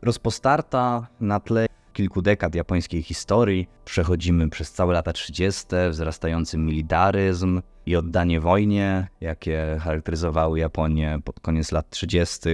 rozpostarta 0.02 1.08
na 1.20 1.40
tle 1.40 1.66
kilku 1.94 2.22
dekad 2.22 2.56
japońskiej 2.56 3.04
historii. 3.04 3.70
Przechodzimy 3.86 4.50
przez 4.50 4.72
całe 4.72 4.94
lata 4.94 5.14
30., 5.14 5.66
wzrastający 5.90 6.58
militaryzm 6.58 7.62
i 7.86 7.96
oddanie 7.96 8.40
wojnie, 8.40 9.08
jakie 9.22 9.78
charakteryzowały 9.82 10.60
Japonię 10.60 11.20
pod 11.24 11.40
koniec 11.40 11.72
lat 11.72 11.90
30. 11.90 12.50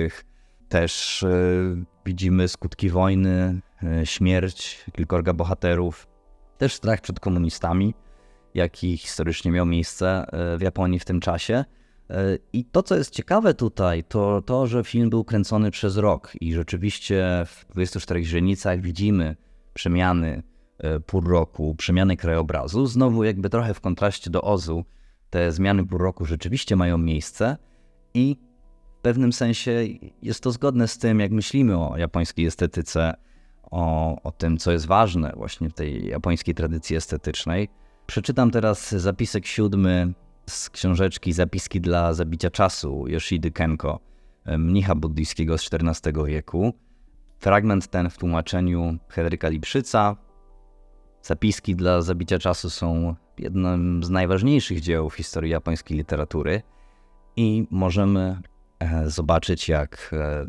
Też 0.70 1.26
yy, 1.28 1.86
widzimy 2.06 2.48
skutki 2.48 2.90
wojny, 2.90 3.62
yy, 3.82 4.06
śmierć 4.06 4.86
kilkorga 4.92 5.34
bohaterów, 5.34 6.08
też 6.58 6.74
strach 6.74 7.02
przed 7.02 7.20
komunistami, 7.20 7.94
jaki 8.54 8.98
historycznie 8.98 9.52
miał 9.52 9.66
miejsce 9.66 10.26
yy, 10.52 10.58
w 10.58 10.62
Japonii 10.62 11.00
w 11.00 11.06
tym 11.06 11.20
czasie. 11.20 11.66
I 12.54 12.66
to, 12.66 12.84
co 12.84 12.96
jest 12.96 13.14
ciekawe 13.14 13.54
tutaj, 13.54 14.04
to 14.04 14.42
to, 14.42 14.68
że 14.68 14.84
film 14.84 15.10
był 15.10 15.24
kręcony 15.24 15.72
przez 15.72 15.98
rok 15.98 16.32
i 16.42 16.54
rzeczywiście 16.54 17.44
w 17.46 17.66
24 17.72 18.24
źrenicach 18.24 18.82
widzimy 18.82 19.36
przemiany 19.74 20.44
e, 20.78 21.00
pół 21.00 21.22
roku, 21.22 21.76
przemiany 21.76 22.18
krajobrazu. 22.18 22.86
Znowu 22.86 23.24
jakby 23.24 23.50
trochę 23.50 23.74
w 23.74 23.82
kontraście 23.82 24.30
do 24.30 24.42
Ozu, 24.42 24.86
te 25.30 25.52
zmiany 25.52 25.86
pół 25.86 25.98
roku 25.98 26.26
rzeczywiście 26.26 26.76
mają 26.76 26.98
miejsce 26.98 27.58
i 28.14 28.38
pewnym 29.02 29.34
sensie 29.34 29.72
jest 30.22 30.44
to 30.44 30.52
zgodne 30.52 30.88
z 30.88 30.98
tym, 30.98 31.20
jak 31.20 31.32
myślimy 31.32 31.78
o 31.78 31.98
japońskiej 31.98 32.46
estetyce, 32.46 33.14
o, 33.72 34.16
o 34.24 34.32
tym, 34.32 34.58
co 34.58 34.72
jest 34.72 34.86
ważne 34.86 35.34
właśnie 35.36 35.70
w 35.70 35.74
tej 35.74 36.08
japońskiej 36.08 36.56
tradycji 36.56 36.96
estetycznej. 36.96 37.70
Przeczytam 38.06 38.52
teraz 38.52 38.92
zapisek 38.92 39.46
siódmy 39.46 40.14
z 40.50 40.70
książeczki 40.70 41.34
Zapiski 41.34 41.82
dla 41.82 42.14
zabicia 42.14 42.50
czasu 42.50 43.08
Yoshidi 43.08 43.52
Kenko, 43.52 44.00
mnicha 44.46 44.96
buddyjskiego 44.96 45.58
z 45.58 45.70
XIV 45.74 46.26
wieku. 46.26 46.74
Fragment 47.40 47.88
ten 47.88 48.10
w 48.10 48.18
tłumaczeniu 48.18 48.98
Henryka 49.10 49.50
Lipszyca. 49.50 50.16
Zapiski 51.22 51.76
dla 51.76 52.02
zabicia 52.02 52.40
czasu 52.40 52.70
są 52.70 53.16
jednym 53.38 54.04
z 54.04 54.10
najważniejszych 54.10 54.82
dzieł 54.82 55.10
w 55.10 55.16
historii 55.16 55.52
japońskiej 55.52 55.98
literatury 55.98 56.62
i 57.36 57.68
możemy 57.72 58.42
e, 58.80 59.10
zobaczyć, 59.10 59.70
jak 59.70 60.12
e, 60.14 60.46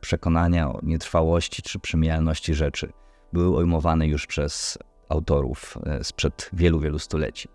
przekonania 0.00 0.70
o 0.70 0.80
nietrwałości 0.82 1.62
czy 1.62 1.78
przemijalności 1.78 2.54
rzeczy 2.54 2.92
były 3.32 3.56
ujmowane 3.58 4.06
już 4.06 4.26
przez 4.26 4.78
autorów 5.08 5.78
e, 5.86 6.04
sprzed 6.04 6.50
wielu, 6.52 6.80
wielu 6.80 6.98
stuleci. 6.98 7.48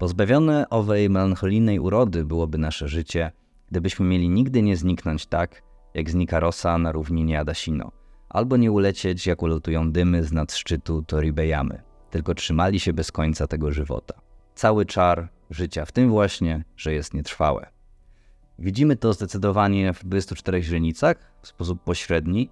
Pozbawione 0.00 0.68
owej 0.70 1.10
melancholijnej 1.10 1.78
urody 1.78 2.24
byłoby 2.24 2.58
nasze 2.58 2.88
życie, 2.88 3.32
gdybyśmy 3.70 4.06
mieli 4.06 4.28
nigdy 4.28 4.62
nie 4.62 4.76
zniknąć 4.76 5.26
tak, 5.26 5.62
jak 5.94 6.10
znika 6.10 6.40
rosa 6.40 6.78
na 6.78 6.92
równinie 6.92 7.40
Adasino, 7.40 7.92
albo 8.28 8.56
nie 8.56 8.72
ulecieć, 8.72 9.26
jak 9.26 9.42
ulotują 9.42 9.92
dymy 9.92 10.24
z 10.24 10.32
nad 10.32 10.52
szczytu 10.52 11.02
Toribeyamy, 11.02 11.82
tylko 12.10 12.34
trzymali 12.34 12.80
się 12.80 12.92
bez 12.92 13.12
końca 13.12 13.46
tego 13.46 13.72
żywota. 13.72 14.14
Cały 14.54 14.86
czar 14.86 15.28
życia 15.50 15.84
w 15.84 15.92
tym 15.92 16.10
właśnie, 16.10 16.64
że 16.76 16.92
jest 16.92 17.14
nietrwałe. 17.14 17.66
Widzimy 18.58 18.96
to 18.96 19.12
zdecydowanie 19.12 19.92
w 19.92 20.04
24 20.04 20.62
źrenicach 20.62 21.32
w 21.42 21.48
sposób 21.48 21.84
pośredni, 21.84 22.50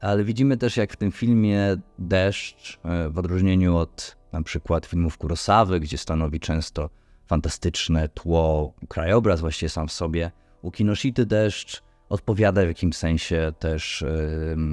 ale 0.00 0.24
widzimy 0.24 0.56
też, 0.56 0.76
jak 0.76 0.92
w 0.92 0.96
tym 0.96 1.12
filmie 1.12 1.76
deszcz, 1.98 2.80
e, 2.84 3.08
w 3.08 3.18
odróżnieniu 3.18 3.76
od 3.76 4.23
na 4.34 4.42
przykład 4.42 4.86
filmów 4.86 5.18
Kurosawy, 5.18 5.80
gdzie 5.80 5.98
stanowi 5.98 6.40
często 6.40 6.90
fantastyczne 7.26 8.08
tło, 8.08 8.72
krajobraz 8.88 9.40
właściwie 9.40 9.70
sam 9.70 9.88
w 9.88 9.92
sobie, 9.92 10.30
u 10.62 10.70
Kinoshity 10.70 11.26
deszcz 11.26 11.82
odpowiada 12.08 12.64
w 12.64 12.66
jakimś 12.66 12.96
sensie 12.96 13.52
też 13.58 14.04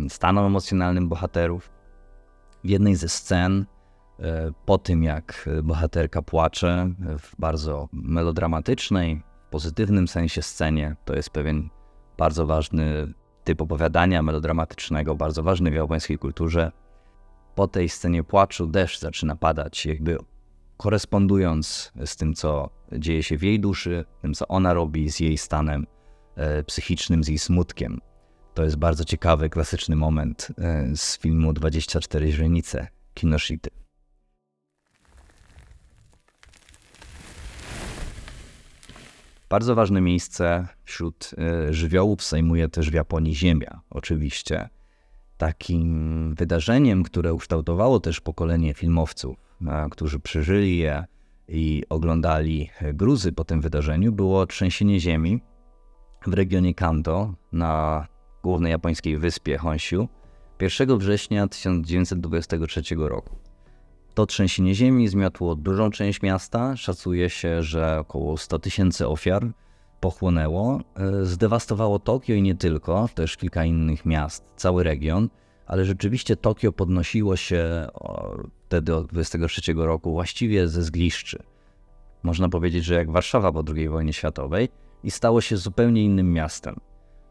stanom 0.09 0.45
emocjonalnym 0.45 1.09
bohaterów. 1.09 1.71
W 2.63 2.69
jednej 2.69 2.95
ze 2.95 3.09
scen, 3.09 3.65
e, 4.19 4.51
po 4.65 4.77
tym 4.77 5.03
jak 5.03 5.49
bohaterka 5.63 6.21
płacze 6.21 6.89
w 7.19 7.39
bardzo 7.39 7.89
melodramatycznej, 7.93 9.23
pozytywnym 9.49 10.07
sensie 10.07 10.41
scenie, 10.41 10.95
to 11.05 11.15
jest 11.15 11.29
pewien 11.29 11.69
bardzo 12.17 12.45
ważny 12.45 13.13
typ 13.43 13.61
opowiadania 13.61 14.21
melodramatycznego, 14.21 15.15
bardzo 15.15 15.43
ważny 15.43 15.71
w 15.71 15.73
japońskiej 15.73 16.17
kulturze. 16.17 16.71
Po 17.55 17.67
tej 17.67 17.89
scenie 17.89 18.23
płaczu 18.23 18.67
deszcz 18.67 18.99
zaczyna 18.99 19.35
padać, 19.35 19.85
jakby 19.85 20.17
korespondując 20.77 21.91
z 22.05 22.15
tym, 22.15 22.33
co 22.33 22.69
dzieje 22.91 23.23
się 23.23 23.37
w 23.37 23.43
jej 23.43 23.59
duszy, 23.59 24.05
tym, 24.21 24.33
co 24.33 24.47
ona 24.47 24.73
robi 24.73 25.11
z 25.11 25.19
jej 25.19 25.37
stanem 25.37 25.87
e, 26.35 26.63
psychicznym, 26.63 27.23
z 27.23 27.27
jej 27.27 27.39
smutkiem. 27.39 27.99
To 28.53 28.63
jest 28.63 28.75
bardzo 28.75 29.05
ciekawy, 29.05 29.49
klasyczny 29.49 29.95
moment 29.95 30.47
e, 30.57 30.95
z 30.95 31.19
filmu 31.19 31.53
24 31.53 32.31
źrenice 32.31 32.87
Kinoshity. 33.13 33.69
Bardzo 39.49 39.75
ważne 39.75 40.01
miejsce 40.01 40.67
wśród 40.83 41.31
e, 41.37 41.73
żywiołów 41.73 42.23
zajmuje 42.23 42.69
też 42.69 42.91
w 42.91 42.93
Japonii 42.93 43.35
ziemia, 43.35 43.81
oczywiście. 43.89 44.69
Takim 45.41 46.35
wydarzeniem, 46.35 47.03
które 47.03 47.33
ukształtowało 47.33 47.99
też 47.99 48.21
pokolenie 48.21 48.73
filmowców, 48.73 49.37
którzy 49.91 50.19
przeżyli 50.19 50.77
je 50.77 51.05
i 51.47 51.83
oglądali 51.89 52.69
gruzy 52.93 53.31
po 53.31 53.43
tym 53.43 53.61
wydarzeniu, 53.61 54.11
było 54.11 54.45
trzęsienie 54.45 54.99
ziemi 54.99 55.41
w 56.27 56.33
regionie 56.33 56.73
Kanto 56.73 57.33
na 57.51 58.07
głównej 58.43 58.71
japońskiej 58.71 59.17
wyspie 59.17 59.57
Honshu 59.57 60.07
1 60.59 60.97
września 60.97 61.47
1923 61.47 62.81
roku. 62.97 63.35
To 64.13 64.25
trzęsienie 64.25 64.75
ziemi 64.75 65.07
zmiotło 65.07 65.55
dużą 65.55 65.91
część 65.91 66.21
miasta. 66.21 66.77
Szacuje 66.77 67.29
się, 67.29 67.63
że 67.63 67.99
około 67.99 68.37
100 68.37 68.59
tysięcy 68.59 69.07
ofiar 69.07 69.47
pochłonęło. 70.01 70.79
E, 70.95 71.25
zdewastowało 71.25 71.99
Tokio 71.99 72.35
i 72.35 72.41
nie 72.41 72.55
tylko, 72.55 73.09
też 73.15 73.37
kilka 73.37 73.65
innych 73.65 74.05
miast, 74.05 74.53
cały 74.55 74.83
region, 74.83 75.29
ale 75.65 75.85
rzeczywiście 75.85 76.35
Tokio 76.35 76.71
podnosiło 76.71 77.35
się 77.35 77.87
wtedy 78.65 78.95
od 78.95 79.07
23 79.07 79.73
roku 79.75 80.11
właściwie 80.11 80.67
ze 80.67 80.83
zgliszczy. 80.83 81.43
Można 82.23 82.49
powiedzieć, 82.49 82.85
że 82.85 82.95
jak 82.95 83.11
Warszawa 83.11 83.51
po 83.51 83.63
II 83.75 83.89
wojnie 83.89 84.13
światowej 84.13 84.69
i 85.03 85.11
stało 85.11 85.41
się 85.41 85.57
zupełnie 85.57 86.03
innym 86.03 86.33
miastem. 86.33 86.75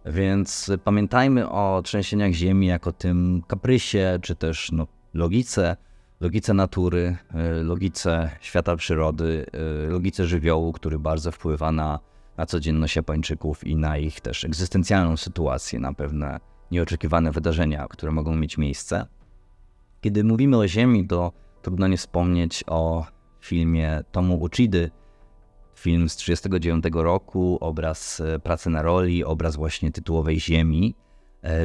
Więc 0.07 0.71
pamiętajmy 0.85 1.51
o 1.51 1.83
trzęsieniach 1.85 2.33
ziemi 2.33 2.67
jako 2.67 2.93
tym 2.93 3.43
kaprysie, 3.47 4.19
czy 4.23 4.37
też 4.37 4.73
no, 4.73 4.87
logice, 5.15 5.77
logice 6.21 6.55
natury, 6.55 7.17
e, 7.35 7.63
logice 7.63 8.31
świata 8.41 8.77
przyrody, 8.77 9.47
e, 9.53 9.91
logice 9.91 10.27
żywiołu, 10.27 10.73
który 10.73 10.99
bardzo 10.99 11.33
wpływa 11.33 11.73
na, 11.73 11.99
na 12.40 12.46
codzienność 12.46 12.96
Japończyków 12.96 13.66
i 13.66 13.76
na 13.76 13.98
ich 13.98 14.20
też 14.20 14.44
egzystencjalną 14.44 15.16
sytuację, 15.16 15.81
na 15.81 15.92
pewne 15.92 16.40
nieoczekiwane 16.70 17.33
wydarzenia, 17.33 17.87
które 17.90 18.12
mogą 18.12 18.37
mieć 18.37 18.59
miejsce. 18.59 19.07
Kiedy 20.00 20.24
mówimy 20.24 20.57
o 20.57 20.68
Ziemi, 20.68 21.07
to 21.07 21.33
trudno 21.62 21.88
nie 21.88 21.96
wspomnieć 21.96 22.64
o 22.66 23.07
filmie 23.40 24.03
Tomu 24.12 24.42
Uchidy, 24.42 24.90
film 25.74 26.09
z 26.09 26.16
1939 26.16 27.05
roku, 27.05 27.59
obraz 27.61 28.20
e, 28.20 28.38
Pracy 28.38 28.70
na 28.70 28.83
roli, 28.83 29.24
obraz 29.24 29.57
właśnie 29.57 29.92
tytułowej 29.92 30.40
Ziemi. 30.40 30.94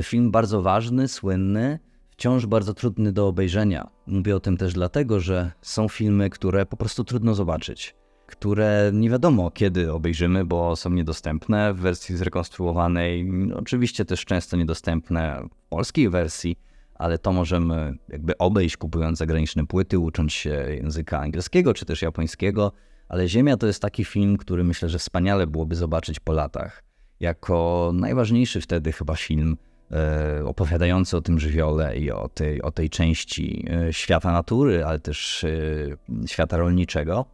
Film 0.04 0.32
bardzo 0.32 0.62
ważny, 0.62 1.08
słynny, 1.08 1.80
wciąż 2.10 2.46
bardzo 2.46 2.74
trudny 2.74 3.12
do 3.12 3.28
obejrzenia. 3.28 3.88
Mówię 4.08 4.36
o 4.36 4.40
tym 4.40 4.58
też 4.58 4.74
dlatego, 4.74 5.20
że 5.20 5.52
są 5.62 5.88
filmy, 5.88 6.30
które 6.30 6.66
po 6.66 6.78
prostu 6.78 7.04
trudno 7.04 7.36
zobaczyć, 7.36 7.96
które 8.40 8.92
nie 8.94 9.10
wiadomo 9.10 9.52
kiedy 9.52 9.94
obejrzymy, 9.94 10.46
bo 10.46 10.76
są 10.76 10.90
niedostępne 10.90 11.74
w 11.74 11.78
wersji 11.78 12.18
zrekonstruowanej, 12.18 13.32
oczywiście 13.56 14.06
też 14.06 14.26
często 14.26 14.58
niedostępne 14.58 15.42
w 15.66 15.70
polskiej 15.70 16.10
wersji, 16.10 16.60
ale 16.96 17.18
to 17.18 17.32
możemy 17.32 17.98
jakby 18.10 18.38
obejść 18.38 18.78
kupując 18.78 19.18
zagraniczne 19.18 19.66
płyty, 19.68 20.00
ucząc 20.00 20.34
się 20.34 20.66
języka 20.82 21.20
angielskiego 21.20 21.74
czy 21.74 21.86
też 21.86 22.02
japońskiego, 22.02 22.72
ale 23.10 23.28
Ziemia 23.28 23.58
to 23.58 23.68
jest 23.68 23.82
taki 23.82 24.06
film, 24.06 24.38
który 24.38 24.64
myślę, 24.64 24.90
że 24.90 25.00
wspaniale 25.00 25.48
byłoby 25.48 25.76
zobaczyć 25.76 26.20
po 26.20 26.34
latach. 26.34 26.84
Jako 27.20 27.92
najważniejszy 27.94 28.62
wtedy 28.62 28.92
chyba 28.92 29.16
film 29.16 29.58
E, 29.92 30.46
opowiadający 30.46 31.18
o 31.18 31.22
tym 31.22 31.40
żywiole 31.40 31.98
i 31.98 32.12
o 32.12 32.30
tej, 32.30 32.62
o 32.62 32.72
tej 32.72 32.90
części 32.90 33.66
e, 33.70 33.94
świata 33.94 34.32
natury, 34.32 34.86
ale 34.86 35.00
też 35.00 35.44
e, 35.44 36.28
świata 36.28 36.58
rolniczego. 36.58 37.26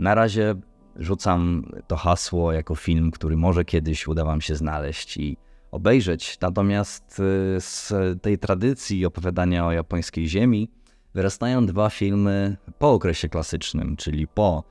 Na 0.00 0.14
razie 0.14 0.54
rzucam 0.96 1.70
to 1.86 1.96
hasło 1.96 2.52
jako 2.52 2.74
film, 2.74 3.10
który 3.10 3.36
może 3.36 3.64
kiedyś 3.64 4.08
uda 4.08 4.24
Wam 4.24 4.40
się 4.40 4.56
znaleźć 4.56 5.16
i 5.16 5.36
obejrzeć. 5.70 6.38
Natomiast 6.40 7.22
z 7.58 7.92
tej 8.22 8.38
tradycji 8.38 9.06
opowiadania 9.06 9.66
o 9.66 9.72
japońskiej 9.72 10.28
ziemi 10.28 10.70
wyrastają 11.14 11.66
dwa 11.66 11.90
filmy 11.90 12.56
po 12.78 12.92
okresie 12.92 13.28
klasycznym, 13.28 13.96
czyli 13.96 14.28
po 14.28 14.64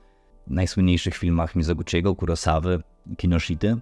najsłynniejszych 0.46 1.16
filmach 1.16 1.56
Mizoguchiego, 1.56 2.14
Kurosawy, 2.14 2.82
Kinoshity. 3.16 3.76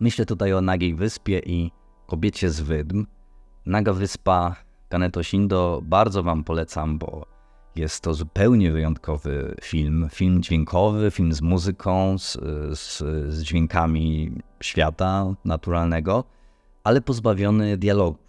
Myślę 0.00 0.26
tutaj 0.26 0.52
o 0.52 0.60
Nagiej 0.60 0.94
Wyspie 0.94 1.38
i 1.38 1.70
Kobiecie 2.06 2.50
z 2.50 2.60
Wydm. 2.60 3.06
Naga 3.66 3.92
Wyspa 3.92 4.56
Kaneto 4.88 5.22
Shindo 5.22 5.80
bardzo 5.84 6.22
Wam 6.22 6.44
polecam, 6.44 6.98
bo 6.98 7.37
jest 7.78 8.00
to 8.00 8.14
zupełnie 8.14 8.72
wyjątkowy 8.72 9.54
film. 9.62 10.08
Film 10.12 10.42
dźwiękowy, 10.42 11.10
film 11.10 11.32
z 11.32 11.42
muzyką, 11.42 12.18
z, 12.18 12.32
z, 12.78 12.98
z 13.34 13.42
dźwiękami 13.42 14.32
świata 14.62 15.34
naturalnego, 15.44 16.24
ale 16.84 17.00
pozbawiony 17.00 17.76
dialogów. 17.76 18.28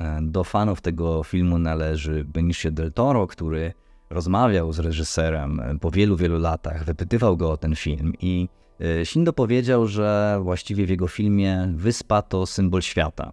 E, 0.00 0.18
do 0.22 0.44
fanów 0.44 0.80
tego 0.80 1.22
filmu 1.22 1.58
należy 1.58 2.24
Benicio 2.24 2.70
del 2.70 2.92
Toro, 2.92 3.26
który 3.26 3.72
rozmawiał 4.10 4.72
z 4.72 4.78
reżyserem 4.78 5.78
po 5.80 5.90
wielu, 5.90 6.16
wielu 6.16 6.38
latach, 6.38 6.84
wypytywał 6.84 7.36
go 7.36 7.50
o 7.50 7.56
ten 7.56 7.76
film 7.76 8.12
i 8.20 8.48
E, 8.80 9.04
Shindo 9.04 9.32
powiedział, 9.32 9.86
że 9.86 10.38
właściwie 10.42 10.86
w 10.86 10.90
jego 10.90 11.08
filmie 11.08 11.68
wyspa 11.74 12.22
to 12.22 12.46
symbol 12.46 12.82
świata, 12.82 13.32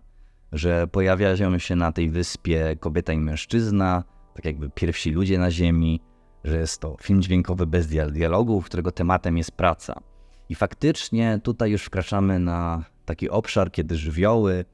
że 0.52 0.88
pojawiają 0.88 1.58
się 1.58 1.76
na 1.76 1.92
tej 1.92 2.10
wyspie 2.10 2.76
kobieta 2.80 3.14
i 3.14 3.20
mężczyzna, 3.20 4.04
tak 4.34 4.46
jakby 4.46 4.70
pierwsi 4.70 5.12
ludzie 5.12 5.40
na 5.40 5.52
ziemi, 5.52 6.02
że 6.44 6.58
jest 6.58 6.82
to 6.82 6.98
film 7.02 7.22
dźwiękowy 7.22 7.68
bez 7.68 7.88
dialogów, 8.12 8.66
którego 8.66 8.92
tematem 8.92 9.38
jest 9.38 9.52
praca. 9.52 10.02
I 10.50 10.56
faktycznie 10.56 11.40
tutaj 11.44 11.72
już 11.72 11.84
wkraczamy 11.84 12.40
na 12.40 12.86
taki 13.06 13.30
obszar, 13.30 13.72
kiedy 13.72 13.96
żywioły, 13.96 14.66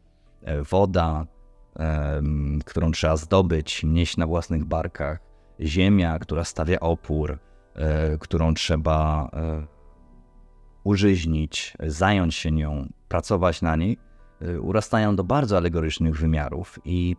e, 0.42 0.64
woda, 0.64 1.26
którą 2.66 2.92
trzeba 2.92 3.18
zdobyć, 3.18 3.84
nieść 3.84 4.18
na 4.18 4.28
własnych 4.28 4.66
barkach, 4.66 5.20
ziemia, 5.60 6.20
która 6.20 6.44
stawia 6.44 6.80
opór, 6.80 7.40
e, 7.76 8.18
którą 8.18 8.54
trzeba 8.54 9.30
e, 9.34 9.68
użyźnić, 10.84 11.74
zająć 11.80 12.36
się 12.36 12.52
nią, 12.52 12.88
pracować 13.08 13.62
na 13.62 13.76
niej, 13.76 13.98
urastają 14.62 15.16
do 15.16 15.24
bardzo 15.24 15.58
alegorycznych 15.58 16.20
wymiarów. 16.20 16.80
I 16.86 17.16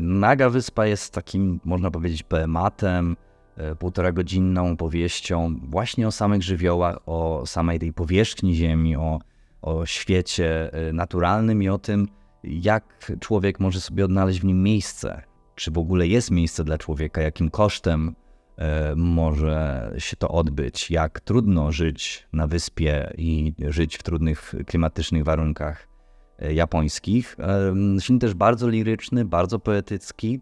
Naga 0.00 0.50
Wyspa 0.50 0.86
jest 0.86 1.14
takim, 1.14 1.60
można 1.64 1.90
powiedzieć, 1.90 2.22
poematem, 2.22 3.16
półtora 3.78 4.12
godzinną 4.12 4.76
powieścią 4.76 5.56
właśnie 5.62 6.08
o 6.08 6.12
samych 6.12 6.42
żywiołach, 6.42 6.98
o 7.06 7.46
samej 7.46 7.78
tej 7.78 7.92
powierzchni 7.92 8.54
Ziemi, 8.54 8.96
o 8.96 9.20
o 9.62 9.86
świecie 9.86 10.70
y, 10.88 10.92
naturalnym 10.92 11.62
i 11.62 11.68
o 11.68 11.78
tym, 11.78 12.08
jak 12.44 13.12
człowiek 13.20 13.60
może 13.60 13.80
sobie 13.80 14.04
odnaleźć 14.04 14.40
w 14.40 14.44
nim 14.44 14.62
miejsce. 14.62 15.22
Czy 15.54 15.70
w 15.70 15.78
ogóle 15.78 16.06
jest 16.06 16.30
miejsce 16.30 16.64
dla 16.64 16.78
człowieka, 16.78 17.22
jakim 17.22 17.50
kosztem 17.50 18.08
y, 18.08 18.62
może 18.96 19.90
się 19.98 20.16
to 20.16 20.28
odbyć, 20.28 20.90
jak 20.90 21.20
trudno 21.20 21.72
żyć 21.72 22.28
na 22.32 22.46
wyspie 22.46 23.12
i 23.18 23.54
żyć 23.68 23.96
w 23.96 24.02
trudnych 24.02 24.54
klimatycznych 24.66 25.24
warunkach 25.24 25.89
japońskich. 26.40 27.36
Film 28.02 28.18
też 28.18 28.34
bardzo 28.34 28.68
liryczny, 28.68 29.24
bardzo 29.24 29.58
poetycki 29.58 30.40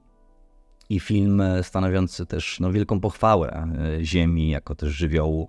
i 0.88 1.00
film 1.00 1.42
stanowiący 1.62 2.26
też 2.26 2.60
no, 2.60 2.72
wielką 2.72 3.00
pochwałę 3.00 3.68
Ziemi 4.02 4.50
jako 4.50 4.74
też 4.74 4.90
żywiołu 4.90 5.48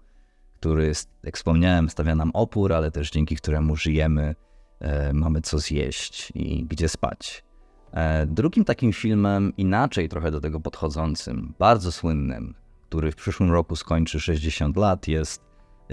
który, 0.60 0.92
jak 1.24 1.38
wspomniałem, 1.38 1.90
stawia 1.90 2.16
nam 2.16 2.32
opór, 2.34 2.74
ale 2.74 2.92
też 2.92 3.12
dzięki 3.12 3.36
któremu 3.36 3.76
żyjemy, 3.76 4.36
e, 4.80 5.14
mamy 5.14 5.42
co 5.42 5.60
zjeść 5.60 6.32
i 6.36 6.66
gdzie 6.66 6.90
spać. 6.90 7.44
E, 7.92 8.26
drugim 8.26 8.66
takim 8.66 8.94
filmem, 8.94 9.54
inaczej 9.58 10.10
trochę 10.10 10.32
do 10.32 10.42
tego 10.42 10.60
podchodzącym, 10.60 11.54
bardzo 11.60 11.92
słynnym, 11.92 12.56
który 12.90 13.12
w 13.12 13.16
przyszłym 13.16 13.52
roku 13.52 13.76
skończy 13.76 14.20
60 14.20 14.78
lat, 14.78 15.08
jest 15.08 15.50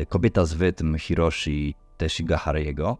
Kobieta 0.08 0.44
z 0.44 0.54
Wytm 0.54 0.98
Hiroshi 0.98 1.74
Teshigahariego. 1.96 2.98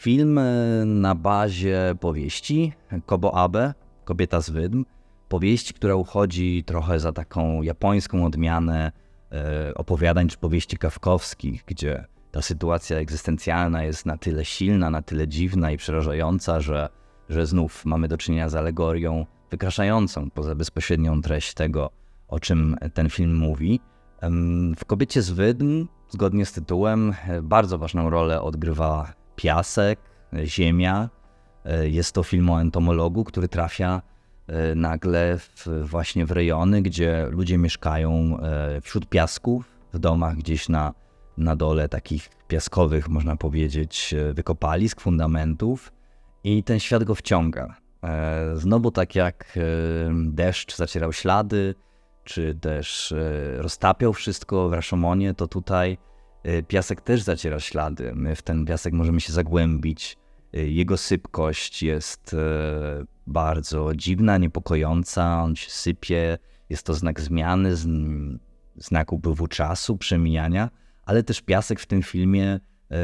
Film 0.00 0.38
e, 0.38 0.44
na 0.84 1.14
bazie 1.14 1.94
powieści 2.00 2.72
Kobo 3.06 3.34
Abe, 3.34 3.74
Kobieta 4.04 4.40
z 4.40 4.50
Wydm. 4.50 4.84
Powieść, 5.28 5.72
która 5.72 5.94
uchodzi 5.94 6.64
trochę 6.66 7.00
za 7.00 7.12
taką 7.12 7.62
japońską 7.62 8.24
odmianę 8.24 8.92
E, 9.32 9.74
opowiadań 9.74 10.28
czy 10.28 10.38
powieści 10.38 10.76
kawkowskich, 10.76 11.64
gdzie 11.66 12.04
ta 12.30 12.42
sytuacja 12.42 12.96
egzystencjalna 12.96 13.84
jest 13.84 14.06
na 14.06 14.16
tyle 14.16 14.44
silna, 14.44 14.90
na 14.90 15.02
tyle 15.02 15.28
dziwna 15.28 15.70
i 15.70 15.76
przerażająca, 15.76 16.60
że, 16.60 16.88
że 17.28 17.46
znów 17.46 17.84
mamy 17.84 18.08
do 18.08 18.18
czynienia 18.18 18.48
z 18.48 18.54
alegorią 18.54 19.26
wykraszającą 19.50 20.30
poza 20.30 20.54
bezpośrednią 20.54 21.22
treść 21.22 21.54
tego, 21.54 21.90
o 22.28 22.40
czym 22.40 22.76
ten 22.94 23.10
film 23.10 23.36
mówi. 23.36 23.80
W 24.76 24.84
Kobiecie 24.84 25.22
z 25.22 25.30
Wydm, 25.30 25.86
zgodnie 26.08 26.46
z 26.46 26.52
tytułem, 26.52 27.14
e, 27.28 27.42
bardzo 27.42 27.78
ważną 27.78 28.10
rolę 28.10 28.42
odgrywa 28.42 29.12
piasek, 29.40 29.98
ziemia. 30.44 31.08
E, 31.64 31.88
jest 31.88 32.12
to 32.12 32.22
film 32.22 32.50
o 32.50 32.60
entomologu, 32.60 33.24
który 33.24 33.48
trafia 33.48 34.02
E, 34.50 34.74
nagle 34.74 35.38
w, 35.38 35.66
właśnie 35.82 36.26
w 36.26 36.30
rejony, 36.30 36.82
gdzie 36.82 37.26
ludzie 37.30 37.58
mieszkają 37.58 38.38
e, 38.40 38.80
wśród 38.80 39.08
piasków, 39.08 39.64
w 39.92 39.98
domach 39.98 40.36
gdzieś 40.36 40.68
na, 40.68 40.94
na 41.38 41.56
dole 41.56 41.88
takich 41.88 42.30
piaskowych, 42.48 43.08
można 43.08 43.36
powiedzieć, 43.36 44.14
wykopalisk, 44.34 45.00
fundamentów 45.00 45.92
i 46.44 46.64
ten 46.64 46.80
świat 46.80 47.04
go 47.04 47.14
wciąga. 47.14 47.76
Znowu 48.54 48.90
tak 48.90 49.14
jak 49.14 49.58
deszcz 50.24 50.76
zacierał 50.76 51.12
ślady, 51.12 51.74
czy 52.24 52.54
też 52.54 53.14
roztapiał 53.56 54.12
wszystko 54.12 54.68
w 54.68 54.72
Rashomonie, 54.72 55.34
to 55.34 55.46
tutaj 55.46 55.98
piasek 56.68 57.00
też 57.00 57.22
zaciera 57.22 57.60
ślady. 57.60 58.12
My 58.14 58.36
w 58.36 58.42
ten 58.42 58.64
piasek 58.64 58.92
możemy 58.92 59.20
się 59.20 59.32
zagłębić. 59.32 60.16
Jego 60.52 60.96
sypkość 60.96 61.82
jest 61.82 62.36
bardzo 63.26 63.94
dziwna, 63.94 64.38
niepokojąca, 64.38 65.42
on 65.42 65.56
się 65.56 65.70
sypie, 65.70 66.38
jest 66.70 66.86
to 66.86 66.94
znak 66.94 67.20
zmiany, 67.20 67.76
znak 68.76 69.12
upływu 69.12 69.46
czasu, 69.46 69.96
przemijania, 69.96 70.70
ale 71.04 71.22
też 71.22 71.40
piasek 71.40 71.80
w 71.80 71.86
tym 71.86 72.02
filmie 72.02 72.60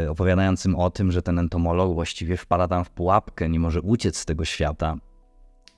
opowiadającym 0.08 0.76
o 0.76 0.90
tym, 0.90 1.12
że 1.12 1.22
ten 1.22 1.38
entomolog 1.38 1.94
właściwie 1.94 2.36
wpada 2.36 2.68
tam 2.68 2.84
w 2.84 2.90
pułapkę, 2.90 3.48
nie 3.48 3.60
może 3.60 3.80
uciec 3.80 4.16
z 4.16 4.24
tego 4.24 4.44
świata. 4.44 4.96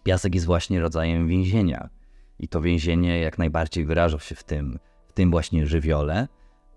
Piasek 0.05 0.35
jest 0.35 0.47
właśnie 0.47 0.81
rodzajem 0.81 1.29
więzienia 1.29 1.89
i 2.39 2.49
to 2.49 2.61
więzienie 2.61 3.21
jak 3.21 3.39
najbardziej 3.39 3.85
wyraża 3.85 4.19
się 4.19 4.35
w 4.35 4.45
tym, 4.45 4.79
w 5.09 5.13
tym 5.13 5.31
właśnie 5.31 5.67
żywiole. 5.67 6.29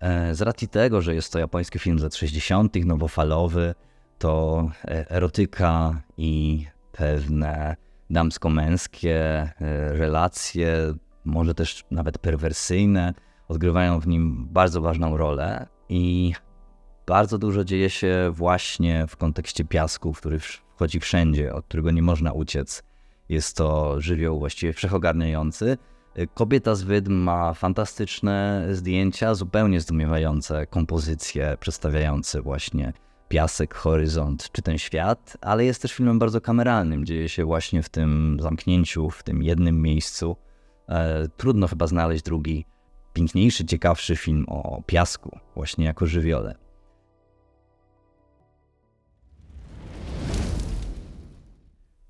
E, 0.02 0.34
z 0.34 0.42
racji 0.42 0.68
tego, 0.68 1.02
że 1.02 1.14
jest 1.14 1.32
to 1.32 1.38
japoński 1.38 1.78
film 1.78 1.98
z 1.98 2.02
lat 2.02 2.14
60., 2.14 2.76
nowofalowy, 2.84 3.74
to 4.18 4.68
e, 4.84 5.10
erotyka 5.10 6.02
i 6.16 6.66
pewne 6.92 7.76
damsko-męskie 8.10 9.16
e, 9.16 9.52
relacje, 9.92 10.94
może 11.24 11.54
też 11.54 11.84
nawet 11.90 12.18
perwersyjne, 12.18 13.14
odgrywają 13.48 14.00
w 14.00 14.06
nim 14.06 14.48
bardzo 14.50 14.80
ważną 14.80 15.16
rolę 15.16 15.66
i 15.88 16.32
bardzo 17.06 17.38
dużo 17.38 17.64
dzieje 17.64 17.90
się 17.90 18.30
właśnie 18.32 19.06
w 19.06 19.16
kontekście 19.16 19.64
piasku, 19.64 20.12
który 20.12 20.38
wchodzi 20.38 21.00
wszędzie, 21.00 21.54
od 21.54 21.64
którego 21.64 21.90
nie 21.90 22.02
można 22.02 22.32
uciec. 22.32 22.82
Jest 23.28 23.56
to 23.56 24.00
żywioł 24.00 24.38
właściwie 24.38 24.72
wszechogarniający. 24.72 25.78
E, 26.14 26.26
Kobieta 26.26 26.74
z 26.74 26.82
Wydm 26.82 27.12
ma 27.12 27.54
fantastyczne 27.54 28.66
zdjęcia, 28.70 29.34
zupełnie 29.34 29.80
zdumiewające 29.80 30.66
kompozycje 30.66 31.56
przedstawiające 31.60 32.42
właśnie 32.42 32.92
piasek, 33.28 33.74
horyzont 33.74 34.52
czy 34.52 34.62
ten 34.62 34.78
świat, 34.78 35.36
ale 35.40 35.64
jest 35.64 35.82
też 35.82 35.92
filmem 35.92 36.18
bardzo 36.18 36.40
kameralnym. 36.40 37.06
Dzieje 37.06 37.28
się 37.28 37.44
właśnie 37.44 37.82
w 37.82 37.88
tym 37.88 38.38
zamknięciu, 38.40 39.10
w 39.10 39.22
tym 39.22 39.42
jednym 39.42 39.82
miejscu. 39.82 40.36
E, 40.88 41.28
trudno 41.36 41.68
chyba 41.68 41.86
znaleźć 41.86 42.22
drugi, 42.22 42.66
piękniejszy, 43.12 43.64
ciekawszy 43.64 44.16
film 44.16 44.44
o 44.48 44.82
piasku, 44.86 45.38
właśnie 45.54 45.84
jako 45.84 46.06
żywiole. 46.06 46.54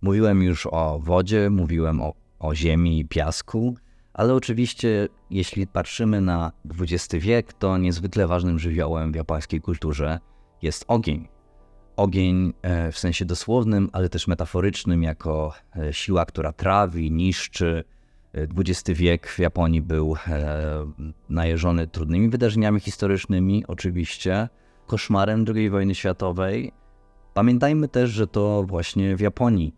Mówiłem 0.02 0.42
już 0.42 0.66
o 0.66 0.98
wodzie, 0.98 1.50
mówiłem 1.50 2.00
o, 2.00 2.14
o 2.38 2.54
ziemi 2.54 2.98
i 2.98 3.04
piasku, 3.04 3.74
ale 4.14 4.34
oczywiście, 4.34 5.08
jeśli 5.30 5.66
patrzymy 5.66 6.20
na 6.20 6.52
XX 6.80 7.24
wiek, 7.24 7.52
to 7.52 7.78
niezwykle 7.78 8.26
ważnym 8.26 8.58
żywiołem 8.58 9.12
w 9.12 9.16
japońskiej 9.16 9.60
kulturze 9.60 10.18
jest 10.62 10.84
ogień. 10.88 11.28
Ogień 11.96 12.52
e, 12.62 12.92
w 12.92 12.98
sensie 12.98 13.24
dosłownym, 13.24 13.90
ale 13.92 14.08
też 14.08 14.26
metaforycznym, 14.26 15.02
jako 15.02 15.54
e, 15.76 15.92
siła, 15.92 16.24
która 16.24 16.52
trawi, 16.52 17.10
niszczy. 17.10 17.84
XX 18.34 18.88
e, 18.90 18.94
wiek 18.94 19.28
w 19.28 19.38
Japonii 19.38 19.82
był 19.82 20.16
najeżony 21.28 21.86
trudnymi 21.86 22.28
wydarzeniami 22.28 22.80
historycznymi, 22.80 23.64
oczywiście, 23.66 24.48
koszmarem 24.86 25.44
II 25.54 25.70
wojny 25.70 25.94
światowej. 25.94 26.72
Pamiętajmy 27.34 27.88
też, 27.88 28.10
że 28.10 28.26
to 28.26 28.64
właśnie 28.68 29.16
w 29.16 29.20
Japonii 29.20 29.74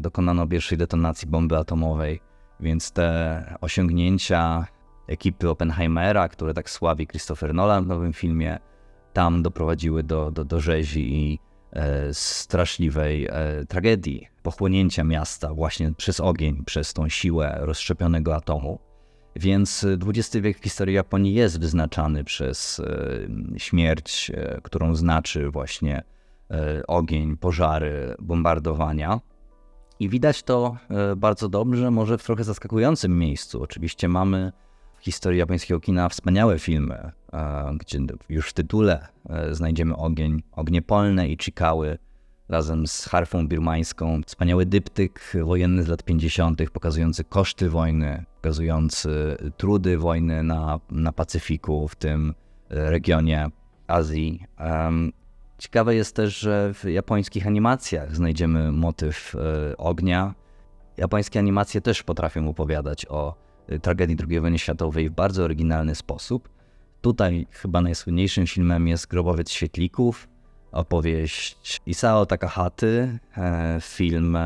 dokonano 0.00 0.46
pierwszej 0.46 0.78
detonacji 0.78 1.28
bomby 1.28 1.56
atomowej, 1.56 2.20
więc 2.62 2.92
te 2.92 3.44
osiągnięcia 3.60 4.66
ekipy 5.06 5.50
Oppenheimera, 5.50 6.28
które 6.28 6.54
tak 6.54 6.70
sławi 6.70 7.06
Christopher 7.06 7.54
Nolan 7.54 7.84
w 7.84 7.86
nowym 7.86 8.12
filmie, 8.12 8.58
tam 9.12 9.42
doprowadziły 9.42 10.02
do, 10.02 10.30
do, 10.30 10.44
do 10.44 10.60
rzezi 10.60 11.14
i 11.14 11.38
e, 11.72 12.14
straszliwej 12.14 13.26
e, 13.26 13.64
tragedii 13.68 14.28
pochłonięcia 14.42 15.04
miasta 15.04 15.54
właśnie 15.54 15.92
przez 15.92 16.20
ogień, 16.20 16.64
przez 16.64 16.92
tą 16.92 17.08
siłę 17.08 17.58
rozszczepionego 17.60 18.36
atomu. 18.36 18.78
Więc 19.36 19.86
XX 20.06 20.36
wiek 20.36 20.58
w 20.58 20.62
historii 20.62 20.94
Japonii 20.94 21.34
jest 21.34 21.60
wyznaczany 21.60 22.24
przez 22.24 22.80
e, 22.80 23.58
śmierć, 23.58 24.32
e, 24.34 24.60
którą 24.62 24.94
znaczy 24.94 25.50
właśnie 25.50 26.02
e, 26.50 26.86
ogień, 26.86 27.36
pożary, 27.36 28.14
bombardowania. 28.18 29.20
I 30.02 30.08
widać 30.08 30.42
to 30.42 30.76
e, 30.90 31.16
bardzo 31.16 31.48
dobrze, 31.48 31.90
może 31.90 32.18
w 32.18 32.24
trochę 32.24 32.44
zaskakującym 32.44 33.18
miejscu. 33.18 33.62
Oczywiście 33.62 34.08
mamy 34.08 34.52
historii 35.00 35.38
japońskiego 35.38 35.80
kina 35.80 36.08
wspaniałe 36.08 36.58
filmy, 36.58 37.12
e, 37.32 37.72
gdzie 37.78 37.98
już 38.28 38.48
w 38.48 38.52
tytule 38.52 39.08
e, 39.28 39.54
znajdziemy 39.54 39.96
ogień, 39.96 40.42
ognie 40.52 40.82
polne 40.82 41.28
i 41.28 41.36
Chikały 41.36 41.98
razem 42.48 42.86
z 42.86 43.04
harfą 43.04 43.48
birmańską. 43.48 44.20
Wspaniały 44.26 44.66
dyptyk 44.66 45.32
wojenny 45.42 45.82
z 45.82 45.88
lat 45.88 46.02
50., 46.02 46.70
pokazujący 46.70 47.24
koszty 47.24 47.70
wojny, 47.70 48.24
pokazujący 48.34 49.36
trudy 49.56 49.98
wojny 49.98 50.42
na, 50.42 50.80
na 50.90 51.12
Pacyfiku, 51.12 51.88
w 51.88 51.94
tym 51.94 52.34
regionie 52.68 53.50
Azji. 53.86 54.44
Ciekawe 55.62 55.94
jest 55.94 56.16
też, 56.16 56.38
że 56.38 56.74
w 56.74 56.84
japońskich 56.84 57.46
animacjach 57.46 58.16
znajdziemy 58.16 58.72
motyw 58.72 59.34
e, 59.34 59.76
ognia. 59.76 60.34
Japońskie 60.96 61.38
animacje 61.38 61.80
też 61.80 62.02
potrafią 62.02 62.48
opowiadać 62.48 63.06
o 63.08 63.34
e, 63.68 63.78
tragedii 63.78 64.16
II 64.28 64.40
wojny 64.40 64.58
światowej 64.58 65.10
w 65.10 65.12
bardzo 65.12 65.44
oryginalny 65.44 65.94
sposób. 65.94 66.48
Tutaj 67.00 67.46
chyba 67.50 67.80
najsłynniejszym 67.80 68.46
filmem 68.46 68.88
jest 68.88 69.06
Grobowiec 69.06 69.50
Świetlików, 69.50 70.28
opowieść 70.72 71.80
Isao 71.86 72.26
Takahaty, 72.26 73.18
e, 73.36 73.78
film 73.80 74.38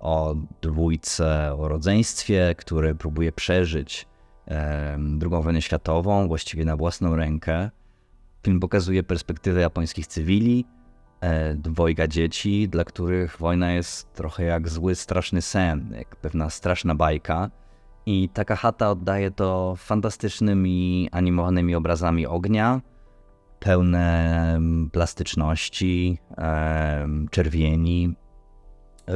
o 0.00 0.34
dwójce 0.62 1.54
o 1.58 1.68
rodzeństwie, 1.68 2.54
które 2.58 2.94
próbuje 2.94 3.32
przeżyć 3.32 4.06
II 5.22 5.42
wojnę 5.42 5.62
światową 5.62 6.28
właściwie 6.28 6.64
na 6.64 6.76
własną 6.76 7.16
rękę. 7.16 7.70
Film 8.42 8.60
pokazuje 8.60 9.02
perspektywę 9.02 9.60
japońskich 9.60 10.06
cywili, 10.06 10.64
e, 11.20 11.54
dwojga 11.54 12.08
dzieci, 12.08 12.68
dla 12.68 12.84
których 12.84 13.38
wojna 13.38 13.72
jest 13.72 14.12
trochę 14.12 14.44
jak 14.44 14.68
zły, 14.68 14.94
straszny 14.94 15.42
sen, 15.42 15.92
jak 15.98 16.16
pewna 16.16 16.50
straszna 16.50 16.94
bajka. 16.94 17.50
I 18.06 18.28
taka 18.28 18.56
chata 18.56 18.90
oddaje 18.90 19.30
to 19.30 19.74
fantastycznymi 19.76 21.08
animowanymi 21.12 21.74
obrazami 21.74 22.26
ognia, 22.26 22.80
pełne 23.58 24.58
plastyczności, 24.92 26.18
czerwieni, 27.30 28.14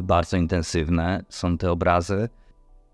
bardzo 0.02 0.36
intensywne 0.36 1.24
są 1.28 1.58
te 1.58 1.70
obrazy. 1.70 2.28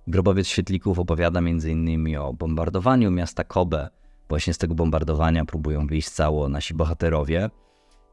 Grobowiec 0.07 0.47
Świetlików 0.47 0.99
opowiada 0.99 1.39
m.in. 1.39 2.17
o 2.17 2.35
bombardowaniu 2.35 3.11
miasta 3.11 3.45
Kobe. 3.45 3.89
Właśnie 4.31 4.55
z 4.55 4.59
tego 4.59 4.75
bombardowania 4.75 5.45
próbują 5.45 5.87
wyjść 5.87 6.11
cało 6.11 6.49
nasi 6.49 6.75
bohaterowie. 6.75 7.51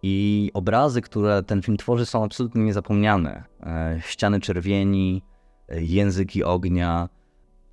I 0.03 0.51
obrazy, 0.53 1.01
które 1.01 1.43
ten 1.43 1.61
film 1.61 1.77
tworzy, 1.77 2.05
są 2.05 2.23
absolutnie 2.23 2.63
niezapomniane. 2.63 3.43
E, 3.63 3.99
ściany 4.01 4.39
czerwieni, 4.39 5.23
e, 5.69 5.83
języki 5.83 6.43
ognia, 6.43 7.09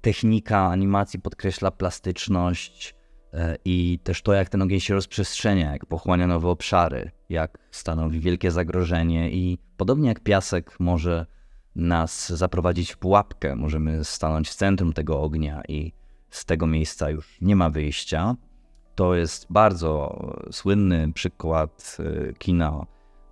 technika 0.01 0.67
animacji 0.67 1.21
podkreśla 1.21 1.71
plastyczność 1.71 2.95
e, 3.33 3.57
i 3.65 3.99
też 4.03 4.23
to, 4.23 4.33
jak 4.33 4.49
ten 4.49 4.63
ogień 4.63 4.81
się 4.81 4.95
rozprzestrzenia, 4.95 5.73
jak 5.73 5.87
pochłania 5.87 6.27
nowe 6.27 6.49
obszary, 6.49 7.11
jak 7.29 7.59
stanowi 7.71 8.21
wielkie 8.21 8.51
zagrożenie 8.51 9.31
i 9.31 9.59
podobnie 9.77 10.09
jak 10.09 10.21
piasek 10.21 10.77
może 10.81 11.27
nas 11.77 12.33
zaprowadzić 12.33 12.93
w 12.93 12.99
pułapkę. 12.99 13.57
Możemy 13.57 14.05
stanąć 14.05 14.49
w 14.49 14.55
centrum 14.55 14.93
tego 14.93 15.23
ognia 15.23 15.63
i 15.69 15.93
z 16.35 16.45
tego 16.45 16.67
miejsca 16.67 17.11
już 17.11 17.39
nie 17.41 17.57
ma 17.57 17.71
wyjścia. 17.71 18.37
To 18.95 19.15
jest 19.15 19.47
bardzo 19.51 20.21
słynny 20.53 21.13
przykład 21.13 21.97
y, 22.01 22.35
kina 22.39 22.87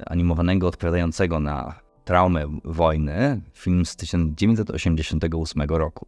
animowanego 0.07 0.69
odpowiadającego 0.69 1.41
na 1.41 1.81
traumę 2.05 2.59
wojny. 2.65 3.41
Film 3.55 3.87
z 3.87 3.97
1988 3.97 5.63
roku. 5.63 6.07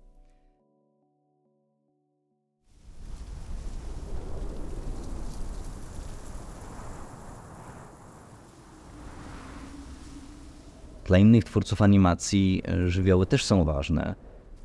Dla 11.04 11.18
innych 11.18 11.44
twórców 11.44 11.82
animacji 11.82 12.62
e, 12.68 12.88
żywioły 12.88 13.26
też 13.26 13.44
są 13.44 13.64
ważne. 13.64 14.14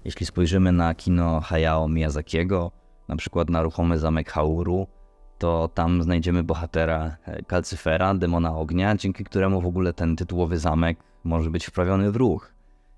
Jeśli 0.06 0.26
spojrzymy 0.26 0.72
na 0.72 0.96
kino 0.96 1.42
Hayao 1.42 1.88
Miyazakiego, 1.88 2.72
na 3.08 3.16
przykład 3.16 3.50
na 3.50 3.62
ruchomy 3.62 4.00
zamek 4.00 4.32
Hauru, 4.32 4.88
to 5.38 5.70
tam 5.74 6.04
znajdziemy 6.04 6.44
bohatera 6.44 7.18
e, 7.26 7.44
Kalcyfera, 7.44 8.14
demona 8.14 8.58
ognia, 8.58 8.96
dzięki 8.96 9.24
któremu 9.24 9.62
w 9.62 9.66
ogóle 9.66 9.94
ten 9.94 10.16
tytułowy 10.16 10.58
zamek 10.58 11.00
może 11.24 11.50
być 11.50 11.66
wprawiony 11.66 12.12
w 12.12 12.16
ruch. 12.16 12.54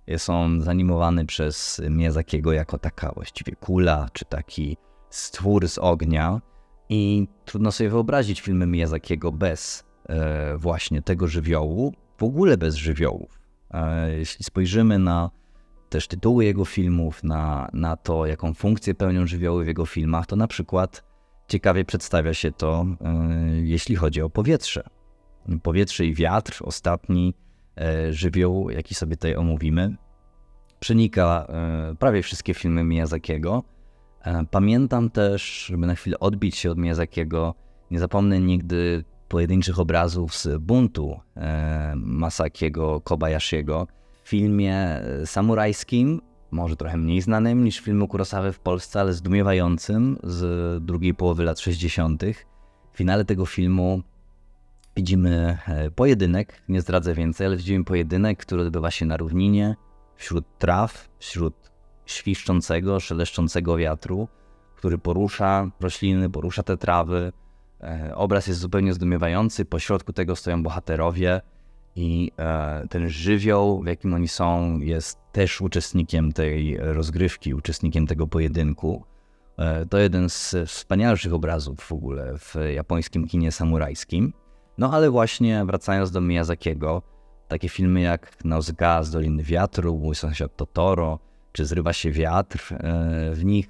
Jest 0.08 0.30
on 0.30 0.62
zanimowany 0.62 1.26
przez 1.26 1.82
Miyazakiego 1.90 2.54
jako 2.54 2.78
taka 2.78 3.12
właściwie 3.12 3.56
kula, 3.56 4.08
czy 4.14 4.26
taki 4.26 4.78
stwór 5.10 5.70
z 5.70 5.78
ognia 5.78 6.42
i 6.90 7.28
trudno 7.46 7.72
sobie 7.72 7.90
wyobrazić 7.90 8.42
filmy 8.42 8.68
Miyazakiego 8.68 9.32
bez 9.32 9.84
e, 10.10 10.58
właśnie 10.58 11.02
tego 11.02 11.28
żywiołu, 11.28 11.94
w 12.18 12.24
ogóle 12.24 12.58
bez 12.58 12.76
żywiołów. 12.76 13.40
E, 13.72 14.12
jeśli 14.18 14.46
spojrzymy 14.46 15.00
na 15.00 15.30
też 15.92 16.08
tytuły 16.08 16.46
jego 16.46 16.66
filmów, 16.66 17.24
na, 17.24 17.70
na 17.74 17.96
to, 17.96 18.26
jaką 18.26 18.54
funkcję 18.54 18.96
pełnią 18.96 19.28
żywioły 19.28 19.64
w 19.64 19.68
jego 19.68 19.86
filmach, 19.86 20.26
to 20.26 20.36
na 20.36 20.48
przykład 20.48 21.04
ciekawie 21.48 21.86
przedstawia 21.86 22.34
się 22.34 22.52
to, 22.52 22.86
e, 23.02 23.16
jeśli 23.64 23.96
chodzi 23.96 24.22
o 24.22 24.30
powietrze. 24.30 24.84
Powietrze 25.64 26.06
i 26.06 26.14
wiatr, 26.14 26.60
ostatni 26.66 27.34
e, 27.78 28.14
żywioł, 28.14 28.70
jaki 28.70 28.96
sobie 28.96 29.16
tutaj 29.16 29.36
omówimy, 29.36 29.96
przenika 30.80 31.48
prawie 32.00 32.22
wszystkie 32.22 32.54
filmy 32.54 32.84
Miyazakiego. 32.84 33.64
Pamiętam 34.52 35.10
też, 35.10 35.66
żeby 35.66 35.88
na 35.88 35.96
chwilę 35.96 36.20
odbić 36.20 36.58
się 36.58 36.72
od 36.72 36.78
Miyazakiego, 36.78 37.56
nie 37.92 38.00
zapomnę 38.00 38.40
nigdy 38.40 39.04
pojedynczych 39.28 39.80
obrazów 39.80 40.36
z 40.36 40.58
buntu 40.58 41.20
e, 41.38 41.94
Masakiego 41.96 43.02
Kobayashiego 43.02 43.88
filmie 44.32 44.76
e, 44.76 45.26
samurajskim, 45.26 46.22
może 46.52 46.76
trochę 46.76 46.98
mniej 46.98 47.22
znanym 47.22 47.64
niż 47.64 47.80
filmu 47.80 48.08
Kurosawy 48.08 48.52
w 48.52 48.60
Polsce, 48.60 49.00
ale 49.00 49.14
zdumiewającym 49.14 50.18
z 50.24 50.84
drugiej 50.84 51.14
połowy 51.14 51.44
lat 51.44 51.60
60. 51.60 52.24
W 52.94 52.98
finale 52.98 53.26
tego 53.26 53.46
filmu 53.46 54.02
widzimy 54.96 55.58
e, 55.68 55.92
pojedynek, 55.92 56.64
nie 56.70 56.82
zdradzę 56.82 57.14
więcej, 57.14 57.48
ale 57.48 57.58
widzimy 57.58 57.86
pojedynek, 57.86 58.40
który 58.40 58.62
odbywa 58.62 58.92
się 58.92 59.06
na 59.06 59.18
równinie, 59.18 59.76
wśród 60.16 60.46
traw, 60.58 61.10
wśród 61.20 61.72
świszczącego, 62.06 63.00
szeleszczącego 63.00 63.78
wiatru, 63.78 64.28
który 64.76 64.98
porusza 64.98 65.72
rośliny, 65.80 66.30
porusza 66.30 66.64
te 66.64 66.78
trawy, 66.78 67.32
E, 67.84 68.16
obraz 68.16 68.48
jest 68.48 68.60
zupełnie 68.60 68.94
zdumiewający, 68.94 69.66
po 69.66 69.80
środku 69.80 70.14
tego 70.14 70.36
stoją 70.36 70.64
bohaterowie 70.64 71.42
i 71.96 72.32
e, 72.40 72.88
ten 72.90 73.10
żywioł, 73.10 73.84
w 73.84 73.88
jakim 73.88 74.14
oni 74.14 74.28
są, 74.28 74.80
jest 74.80 75.20
też 75.32 75.62
uczestnikiem 75.62 76.32
tej 76.32 76.78
rozgrywki, 76.78 77.54
uczestnikiem 77.54 78.08
tego 78.08 78.28
pojedynku. 78.28 79.04
E, 79.58 79.86
to 79.86 79.98
jeden 79.98 80.30
z 80.30 80.56
wspanialszych 80.68 81.34
obrazów 81.34 81.80
w 81.80 81.92
ogóle 81.92 82.38
w 82.38 82.56
japońskim 82.74 83.28
kinie 83.28 83.52
samurajskim. 83.52 84.34
No 84.78 84.94
ale 84.94 85.10
właśnie 85.10 85.66
wracając 85.66 86.12
do 86.12 86.22
Miyazakiego, 86.22 87.02
takie 87.48 87.70
filmy 87.70 88.02
jak 88.02 88.46
Nausga 88.46 89.04
z 89.04 89.12
Doliny 89.12 89.44
Wiatru, 89.44 89.98
Mój 89.98 90.16
sąsiad 90.16 90.56
Totoro, 90.56 91.20
czy 91.52 91.66
Zrywa 91.66 91.94
się 91.94 92.12
wiatr, 92.12 92.74
w 93.34 93.46
nich 93.46 93.70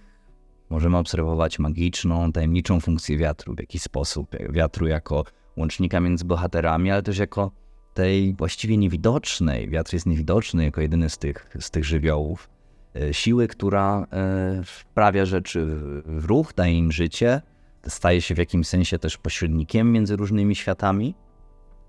możemy 0.70 0.98
obserwować 0.98 1.60
magiczną, 1.60 2.32
tajemniczą 2.32 2.80
funkcję 2.80 3.18
wiatru 3.18 3.56
w 3.56 3.60
jakiś 3.60 3.82
sposób. 3.82 4.36
Wiatru 4.50 4.88
jako 4.88 5.24
łącznika 5.58 6.00
między 6.00 6.26
bohaterami, 6.26 6.92
ale 6.92 7.04
też 7.04 7.18
jako 7.18 7.52
tej 7.94 8.34
właściwie 8.34 8.78
niewidocznej, 8.78 9.70
wiatr 9.70 9.94
jest 9.94 10.06
niewidoczny 10.06 10.64
jako 10.64 10.82
jedyny 10.82 11.10
z 11.10 11.18
tych, 11.18 11.50
z 11.60 11.72
tych 11.72 11.86
żywiołów, 11.86 12.50
e, 12.96 13.14
siły, 13.14 13.48
która 13.48 14.08
e, 14.12 14.62
wprawia 14.66 15.26
rzeczy 15.26 15.66
w 16.06 16.26
ruch, 16.26 16.54
daje 16.54 16.78
im 16.78 16.92
życie, 16.92 17.42
staje 17.88 18.22
się 18.22 18.36
w 18.36 18.38
jakimś 18.38 18.68
sensie 18.68 19.00
też 19.00 19.18
pośrednikiem 19.18 19.92
między 19.92 20.16
różnymi 20.16 20.56
światami, 20.56 21.16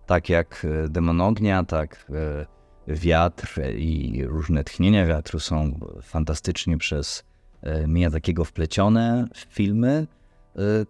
tak 0.07 0.29
jak 0.29 0.67
e, 0.85 0.89
demon 0.89 1.21
ognia, 1.21 1.65
tak 1.65 2.07
wiatr 2.89 3.61
i 3.77 4.23
różne 4.27 4.65
tchnienia 4.65 5.07
wiatru 5.07 5.41
są 5.41 5.81
fantastycznie 6.03 6.79
przez 6.79 7.25
takiego 8.13 8.45
wplecione 8.45 9.27
w 9.35 9.39
filmy, 9.39 10.07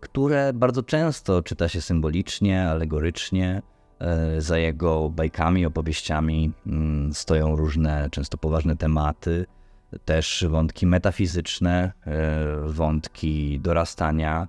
które 0.00 0.52
bardzo 0.52 0.82
często 0.82 1.42
czyta 1.42 1.68
się 1.68 1.80
symbolicznie, 1.80 2.68
alegorycznie. 2.68 3.62
E, 4.02 4.40
za 4.40 4.58
jego 4.58 5.10
bajkami, 5.10 5.66
opowieściami 5.66 6.52
mm, 6.66 7.14
stoją 7.14 7.56
różne, 7.56 8.08
często 8.10 8.38
poważne 8.38 8.76
tematy, 8.76 9.46
też 10.04 10.44
wątki 10.48 10.86
metafizyczne, 10.86 11.92
wątki 12.64 13.60
dorastania, 13.60 14.48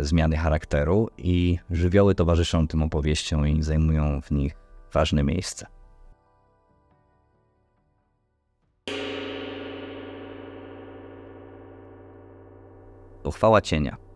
zmiany 0.00 0.36
charakteru 0.36 1.08
i 1.18 1.58
żywioły 1.70 2.14
towarzyszą 2.14 2.68
tym 2.68 2.82
opowieściom 2.82 3.48
i 3.48 3.62
zajmują 3.62 4.20
w 4.20 4.30
nich 4.30 4.52
ważne 4.92 5.22
miejsce. 5.22 5.66
Pochwała 13.22 13.60
cienia. 13.60 14.07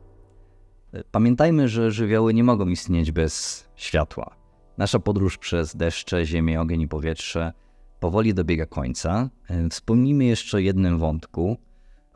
Pamiętajmy, 1.10 1.68
że 1.68 1.90
żywioły 1.90 2.34
nie 2.34 2.44
mogą 2.44 2.68
istnieć 2.68 3.12
bez 3.12 3.64
światła. 3.76 4.36
Nasza 4.78 4.98
podróż 4.98 5.38
przez 5.38 5.76
deszcze, 5.76 6.26
ziemię, 6.26 6.60
ogień 6.60 6.80
i 6.80 6.88
powietrze 6.88 7.52
powoli 8.00 8.34
dobiega 8.34 8.66
końca. 8.66 9.30
Wspomnijmy 9.70 10.24
jeszcze 10.24 10.56
o 10.56 10.60
jednym 10.60 10.98
wątku, 10.98 11.56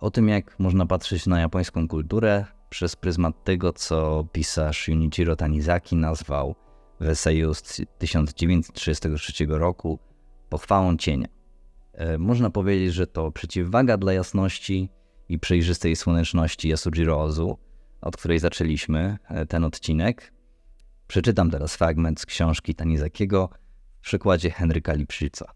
o 0.01 0.11
tym 0.11 0.29
jak 0.29 0.59
można 0.59 0.87
patrzeć 0.87 1.27
na 1.27 1.41
japońską 1.41 1.89
kulturę 1.89 2.45
przez 2.71 2.97
pryzmat 2.97 3.45
tego, 3.45 3.73
co 3.73 4.27
pisarz 4.33 4.89
Junichiro 4.89 5.37
Tanizaki 5.37 5.97
nazwał 5.97 6.55
w 7.01 7.09
eseju 7.09 7.55
z 7.55 7.83
1933 7.99 9.47
roku 9.49 9.99
pochwałą 10.49 10.97
cienia. 10.97 11.29
E, 11.93 12.19
można 12.19 12.51
powiedzieć, 12.51 12.95
że 12.95 13.07
to 13.07 13.33
przeciwwaga 13.33 13.97
dla 13.97 14.13
jasności 14.13 14.89
i 15.29 15.39
przejrzystej 15.39 15.97
słoneczności 15.97 16.69
Yasujiro 16.69 17.23
Ozu, 17.23 17.59
od 18.07 18.17
której 18.17 18.39
zaczęliśmy 18.39 19.19
e, 19.29 19.47
ten 19.47 19.65
odcinek. 19.65 20.33
Przeczytam 21.07 21.51
teraz 21.51 21.77
fragment 21.77 22.21
z 22.21 22.27
książki 22.27 22.75
Tanizakiego 22.75 23.51
w 24.01 24.01
przykładzie 24.01 24.51
Henryka 24.51 24.93
Lipszyca. 24.93 25.53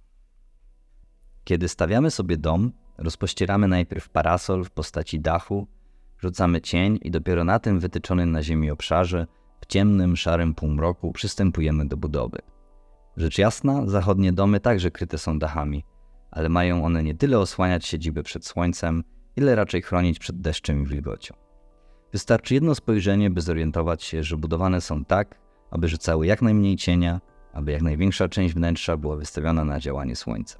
Kiedy 1.44 1.68
stawiamy 1.68 2.10
sobie 2.10 2.36
dom, 2.36 2.72
rozpościeramy 2.98 3.68
najpierw 3.68 4.08
parasol 4.08 4.64
w 4.64 4.70
postaci 4.70 5.20
dachu, 5.20 5.66
rzucamy 6.18 6.60
cień 6.60 6.98
i 7.02 7.10
dopiero 7.10 7.44
na 7.44 7.58
tym 7.58 7.80
wytyczonym 7.80 8.30
na 8.30 8.42
ziemi 8.42 8.70
obszarze, 8.70 9.26
w 9.60 9.66
ciemnym, 9.66 10.16
szarym 10.16 10.54
półmroku 10.54 11.12
przystępujemy 11.12 11.88
do 11.88 11.96
budowy. 11.96 12.38
Rzecz 13.16 13.38
jasna, 13.38 13.86
zachodnie 13.86 14.32
domy 14.32 14.60
także 14.60 14.90
kryte 14.90 15.18
są 15.18 15.38
dachami, 15.38 15.84
ale 16.30 16.48
mają 16.48 16.84
one 16.84 17.02
nie 17.02 17.14
tyle 17.14 17.38
osłaniać 17.38 17.86
siedziby 17.86 18.22
przed 18.22 18.46
słońcem, 18.46 19.04
ile 19.36 19.54
raczej 19.54 19.82
chronić 19.82 20.18
przed 20.18 20.40
deszczem 20.40 20.82
i 20.82 20.86
wilgocią. 20.86 21.49
Wystarczy 22.12 22.54
jedno 22.54 22.74
spojrzenie, 22.74 23.30
by 23.30 23.40
zorientować 23.40 24.02
się, 24.02 24.22
że 24.22 24.36
budowane 24.36 24.80
są 24.80 25.04
tak, 25.04 25.38
aby 25.70 25.88
rzucały 25.88 26.26
jak 26.26 26.42
najmniej 26.42 26.76
cienia, 26.76 27.20
aby 27.52 27.72
jak 27.72 27.82
największa 27.82 28.28
część 28.28 28.54
wnętrza 28.54 28.96
była 28.96 29.16
wystawiona 29.16 29.64
na 29.64 29.80
działanie 29.80 30.16
słońca. 30.16 30.58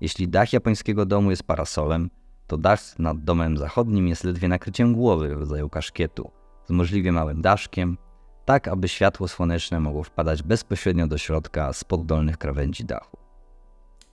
Jeśli 0.00 0.28
dach 0.28 0.52
japońskiego 0.52 1.06
domu 1.06 1.30
jest 1.30 1.42
parasolem, 1.42 2.10
to 2.46 2.56
dach 2.56 2.98
nad 2.98 3.24
domem 3.24 3.56
zachodnim 3.56 4.08
jest 4.08 4.24
ledwie 4.24 4.48
nakryciem 4.48 4.94
głowy 4.94 5.36
w 5.36 5.38
rodzaju 5.38 5.68
kaszkietu, 5.68 6.30
z 6.64 6.70
możliwie 6.70 7.12
małym 7.12 7.42
daszkiem, 7.42 7.98
tak 8.44 8.68
aby 8.68 8.88
światło 8.88 9.28
słoneczne 9.28 9.80
mogło 9.80 10.02
wpadać 10.04 10.42
bezpośrednio 10.42 11.06
do 11.06 11.18
środka 11.18 11.72
spod 11.72 12.06
dolnych 12.06 12.38
krawędzi 12.38 12.84
dachu. 12.84 13.16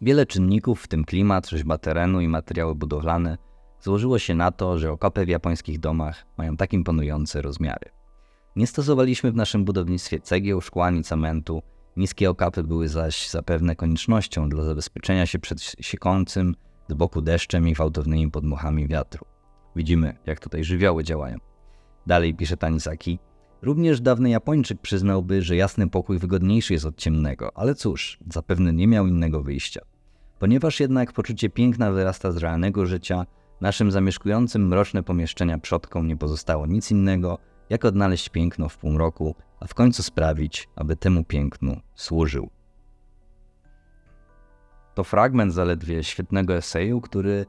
Wiele 0.01 0.25
czynników, 0.25 0.81
w 0.81 0.87
tym 0.87 1.05
klimat, 1.05 1.49
rzeźba 1.49 1.77
terenu 1.77 2.21
i 2.21 2.27
materiały 2.27 2.75
budowlane, 2.75 3.37
złożyło 3.85 4.19
się 4.19 4.35
na 4.35 4.51
to, 4.51 4.77
że 4.77 4.91
okopy 4.91 5.25
w 5.25 5.29
japońskich 5.29 5.79
domach 5.79 6.25
mają 6.37 6.57
tak 6.57 6.73
imponujące 6.73 7.41
rozmiary. 7.41 7.89
Nie 8.55 8.67
stosowaliśmy 8.67 9.31
w 9.31 9.35
naszym 9.35 9.65
budownictwie 9.65 10.19
cegieł, 10.19 10.61
szkła 10.61 10.85
ani 10.85 11.03
cementu, 11.03 11.61
niskie 11.97 12.29
okapy 12.29 12.63
były 12.63 12.87
zaś 12.87 13.29
zapewne 13.29 13.75
koniecznością 13.75 14.49
dla 14.49 14.63
zabezpieczenia 14.63 15.25
się 15.25 15.39
przed 15.39 15.61
siekącym 15.61 16.55
z 16.89 16.93
boku 16.93 17.21
deszczem 17.21 17.67
i 17.67 17.73
gwałtownymi 17.73 18.31
podmuchami 18.31 18.87
wiatru. 18.87 19.25
Widzimy, 19.75 20.17
jak 20.25 20.39
tutaj 20.39 20.63
żywioły 20.63 21.03
działają. 21.03 21.37
Dalej 22.07 22.35
pisze 22.35 22.57
Tanisaki. 22.57 23.19
Również 23.61 24.01
dawny 24.01 24.29
Japończyk 24.29 24.81
przyznałby, 24.81 25.41
że 25.41 25.55
jasny 25.55 25.89
pokój 25.89 26.19
wygodniejszy 26.19 26.73
jest 26.73 26.85
od 26.85 26.97
ciemnego, 26.97 27.57
ale 27.57 27.75
cóż, 27.75 28.19
zapewne 28.33 28.73
nie 28.73 28.87
miał 28.87 29.07
innego 29.07 29.43
wyjścia. 29.43 29.81
Ponieważ 30.39 30.79
jednak 30.79 31.13
poczucie 31.13 31.49
piękna 31.49 31.91
wyrasta 31.91 32.31
z 32.31 32.37
realnego 32.37 32.85
życia, 32.85 33.25
naszym 33.61 33.91
zamieszkującym 33.91 34.67
mroczne 34.67 35.03
pomieszczenia 35.03 35.57
przodkom 35.57 36.07
nie 36.07 36.17
pozostało 36.17 36.65
nic 36.65 36.91
innego, 36.91 37.37
jak 37.69 37.85
odnaleźć 37.85 38.29
piękno 38.29 38.69
w 38.69 38.77
półmroku, 38.77 39.35
a 39.59 39.67
w 39.67 39.73
końcu 39.73 40.03
sprawić, 40.03 40.69
aby 40.75 40.95
temu 40.95 41.23
pięknu 41.23 41.79
służył. 41.95 42.49
To 44.95 45.03
fragment 45.03 45.53
zaledwie 45.53 46.03
świetnego 46.03 46.53
eseju, 46.53 47.01
który 47.01 47.45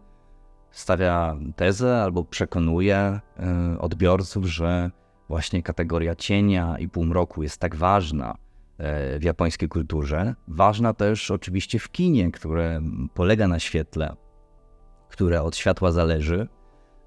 stawia 0.70 1.36
tezę 1.56 2.02
albo 2.02 2.24
przekonuje 2.24 3.20
y, 3.74 3.80
odbiorców, 3.80 4.44
że 4.44 4.90
właśnie 5.28 5.62
kategoria 5.62 6.14
cienia 6.14 6.78
i 6.78 6.88
półmroku 6.88 7.42
jest 7.42 7.60
tak 7.60 7.76
ważna 7.76 8.34
y, 8.34 9.18
w 9.18 9.22
japońskiej 9.22 9.68
kulturze. 9.68 10.34
Ważna 10.48 10.94
też 10.94 11.30
oczywiście 11.30 11.78
w 11.78 11.90
kinie, 11.90 12.30
które 12.30 12.80
polega 13.14 13.48
na 13.48 13.58
świetle, 13.58 14.16
które 15.08 15.42
od 15.42 15.56
światła 15.56 15.92
zależy. 15.92 16.48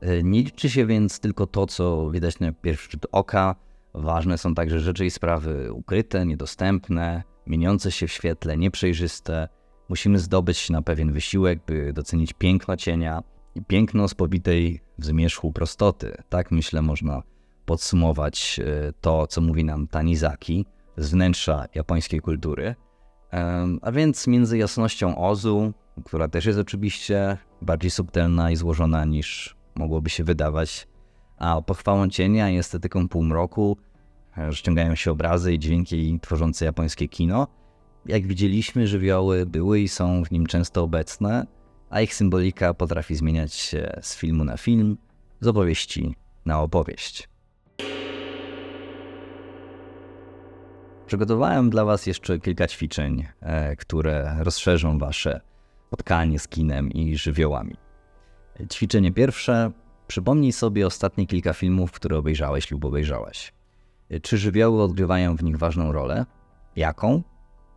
Y, 0.03 0.21
nie 0.23 0.43
liczy 0.43 0.69
się 0.69 0.85
więc 0.85 1.19
tylko 1.19 1.47
to, 1.47 1.67
co 1.67 2.09
widać 2.11 2.39
na 2.39 2.51
pierwszy 2.51 2.91
rzut 2.91 3.05
oka. 3.11 3.55
Ważne 3.93 4.37
są 4.37 4.55
także 4.55 4.79
rzeczy 4.79 5.05
i 5.05 5.11
sprawy 5.11 5.73
ukryte, 5.73 6.25
niedostępne, 6.25 7.23
mieniące 7.47 7.91
się 7.91 8.07
w 8.07 8.11
świetle, 8.11 8.57
nieprzejrzyste 8.57 9.47
musimy 9.89 10.19
zdobyć 10.19 10.69
na 10.69 10.81
pewien 10.81 11.11
wysiłek, 11.11 11.59
by 11.67 11.93
docenić 11.93 12.33
piękno 12.33 12.77
cienia 12.77 13.23
i 13.55 13.61
piękno 13.61 14.07
spowitej 14.07 14.81
w 14.97 15.05
zmierzchu 15.05 15.51
prostoty. 15.51 16.15
Tak 16.29 16.51
myślę 16.51 16.81
można 16.81 17.23
podsumować 17.65 18.59
e, 18.63 18.93
to, 19.01 19.27
co 19.27 19.41
mówi 19.41 19.63
nam 19.63 19.87
Tanizaki 19.87 20.65
z 20.97 21.11
wnętrza 21.11 21.65
japońskiej 21.75 22.19
kultury. 22.19 22.75
A 23.81 23.91
więc 23.91 24.27
między 24.27 24.57
jasnością 24.57 25.17
Ozu, 25.17 25.73
która 26.05 26.27
też 26.27 26.45
jest 26.45 26.59
oczywiście 26.59 27.37
bardziej 27.61 27.91
subtelna 27.91 28.51
i 28.51 28.55
złożona 28.55 29.05
niż 29.05 29.55
mogłoby 29.75 30.09
się 30.09 30.23
wydawać, 30.23 30.87
a 31.37 31.61
pochwałą 31.61 32.09
cienia 32.09 32.49
i 32.49 32.57
estetyką 32.57 33.07
półmroku 33.07 33.77
ściągają 34.51 34.95
się 34.95 35.11
obrazy 35.11 35.53
i 35.53 35.59
dźwięki 35.59 36.19
tworzące 36.21 36.65
japońskie 36.65 37.07
kino– 37.07 37.47
jak 38.05 38.27
widzieliśmy, 38.27 38.87
żywioły 38.87 39.45
były 39.45 39.79
i 39.79 39.87
są 39.87 40.23
w 40.23 40.31
nim 40.31 40.45
często 40.45 40.83
obecne, 40.83 41.47
a 41.89 42.01
ich 42.01 42.15
symbolika 42.15 42.73
potrafi 42.73 43.15
zmieniać 43.15 43.53
się 43.53 43.99
z 44.01 44.15
filmu 44.15 44.43
na 44.43 44.57
film, 44.57 44.97
z 45.41 45.47
opowieści 45.47 46.15
na 46.45 46.61
opowieść. 46.61 47.29
Przygotowałem 51.05 51.69
dla 51.69 51.85
Was 51.85 52.05
jeszcze 52.05 52.39
kilka 52.39 52.67
ćwiczeń, 52.67 53.25
e, 53.41 53.75
które 53.75 54.35
rozszerzą 54.39 54.99
Wasze 54.99 55.41
spotkanie 55.89 56.39
z 56.39 56.47
kinem 56.47 56.91
i 56.91 57.17
żywiołami. 57.17 57.75
Ćwiczenie 58.71 59.11
pierwsze. 59.11 59.71
Przypomnij 60.07 60.51
sobie 60.51 60.87
ostatnie 60.87 61.27
kilka 61.27 61.53
filmów, 61.53 61.91
które 61.91 62.17
obejrzałeś 62.17 62.71
lub 62.71 62.85
obejrzałaś. 62.85 63.53
Czy 64.21 64.37
żywioły 64.37 64.83
odgrywają 64.83 65.35
w 65.35 65.43
nich 65.43 65.57
ważną 65.57 65.91
rolę? 65.91 66.25
Jaką? 66.75 67.23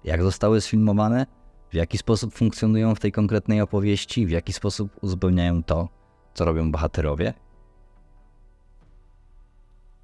jak 0.04 0.22
zostały 0.22 0.60
sfilmowane, 0.60 1.26
w 1.70 1.74
jaki 1.74 1.98
sposób 1.98 2.34
funkcjonują 2.34 2.94
w 2.94 3.00
tej 3.00 3.12
konkretnej 3.12 3.60
opowieści, 3.60 4.26
w 4.26 4.30
jaki 4.30 4.52
sposób 4.52 4.90
uzupełniają 5.00 5.62
to, 5.62 5.88
co 6.34 6.44
robią 6.44 6.72
bohaterowie. 6.72 7.34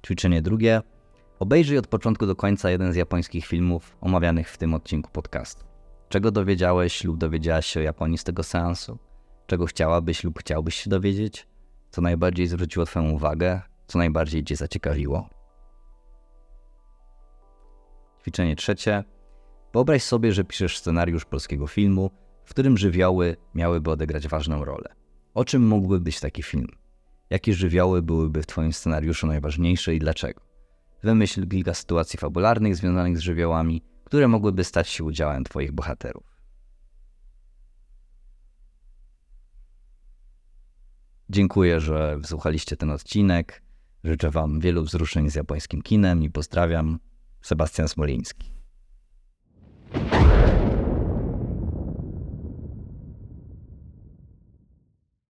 Ćwiczenie 0.05 0.41
drugie. 0.41 0.81
Obejrzyj 1.39 1.77
od 1.77 1.87
początku 1.87 2.25
do 2.25 2.35
końca 2.35 2.69
jeden 2.69 2.93
z 2.93 2.95
japońskich 2.95 3.45
filmów 3.45 3.97
omawianych 4.01 4.49
w 4.51 4.57
tym 4.57 4.73
odcinku 4.73 5.11
podcastu. 5.11 5.68
Czego 6.09 6.31
dowiedziałeś 6.31 7.03
lub 7.03 7.17
dowiedziałaś 7.17 7.65
się 7.65 7.79
o 7.79 7.83
Japonii 7.83 8.17
z 8.17 8.23
tego 8.23 8.43
seansu? 8.43 8.97
Czego 9.47 9.65
chciałabyś 9.65 10.23
lub 10.23 10.39
chciałbyś 10.39 10.75
się 10.75 10.89
dowiedzieć? 10.89 11.47
Co 11.89 12.01
najbardziej 12.01 12.47
zwróciło 12.47 12.85
Twoją 12.85 13.09
uwagę? 13.09 13.61
Co 13.87 13.97
najbardziej 13.97 14.43
Cię 14.43 14.55
zaciekawiło? 14.55 15.29
Ćwiczenie 18.21 18.55
trzecie. 18.55 19.03
Wyobraź 19.73 20.03
sobie, 20.03 20.31
że 20.33 20.43
piszesz 20.43 20.77
scenariusz 20.77 21.25
polskiego 21.25 21.67
filmu, 21.67 22.11
w 22.45 22.49
którym 22.49 22.77
żywioły 22.77 23.35
miałyby 23.55 23.91
odegrać 23.91 24.27
ważną 24.27 24.65
rolę. 24.65 24.95
O 25.33 25.45
czym 25.45 25.67
mógłby 25.67 25.99
być 25.99 26.19
taki 26.19 26.43
film? 26.43 26.67
Jakie 27.29 27.53
żywioły 27.53 28.01
byłyby 28.01 28.41
w 28.41 28.45
Twoim 28.45 28.73
scenariuszu 28.73 29.27
najważniejsze 29.27 29.95
i 29.95 29.99
dlaczego? 29.99 30.41
Wymyśl 31.03 31.47
kilka 31.47 31.73
sytuacji 31.73 32.19
fabularnych 32.19 32.75
związanych 32.75 33.17
z 33.17 33.21
żywiołami, 33.21 33.81
które 34.09 34.27
mogłyby 34.27 34.63
stać 34.63 34.89
się 34.89 35.03
udziałem 35.03 35.43
Twoich 35.43 35.71
bohaterów. 35.71 36.41
Dziękuję, 41.29 41.79
że 41.79 42.17
wysłuchaliście 42.17 42.77
ten 42.77 42.89
odcinek. 42.89 43.61
Życzę 44.03 44.31
Wam 44.31 44.59
wielu 44.59 44.83
wzruszeń 44.83 45.29
z 45.29 45.35
japońskim 45.35 45.81
kinem 45.81 46.23
i 46.23 46.29
pozdrawiam. 46.29 46.99
Sebastian 47.41 47.87
Smoliński. 47.87 48.51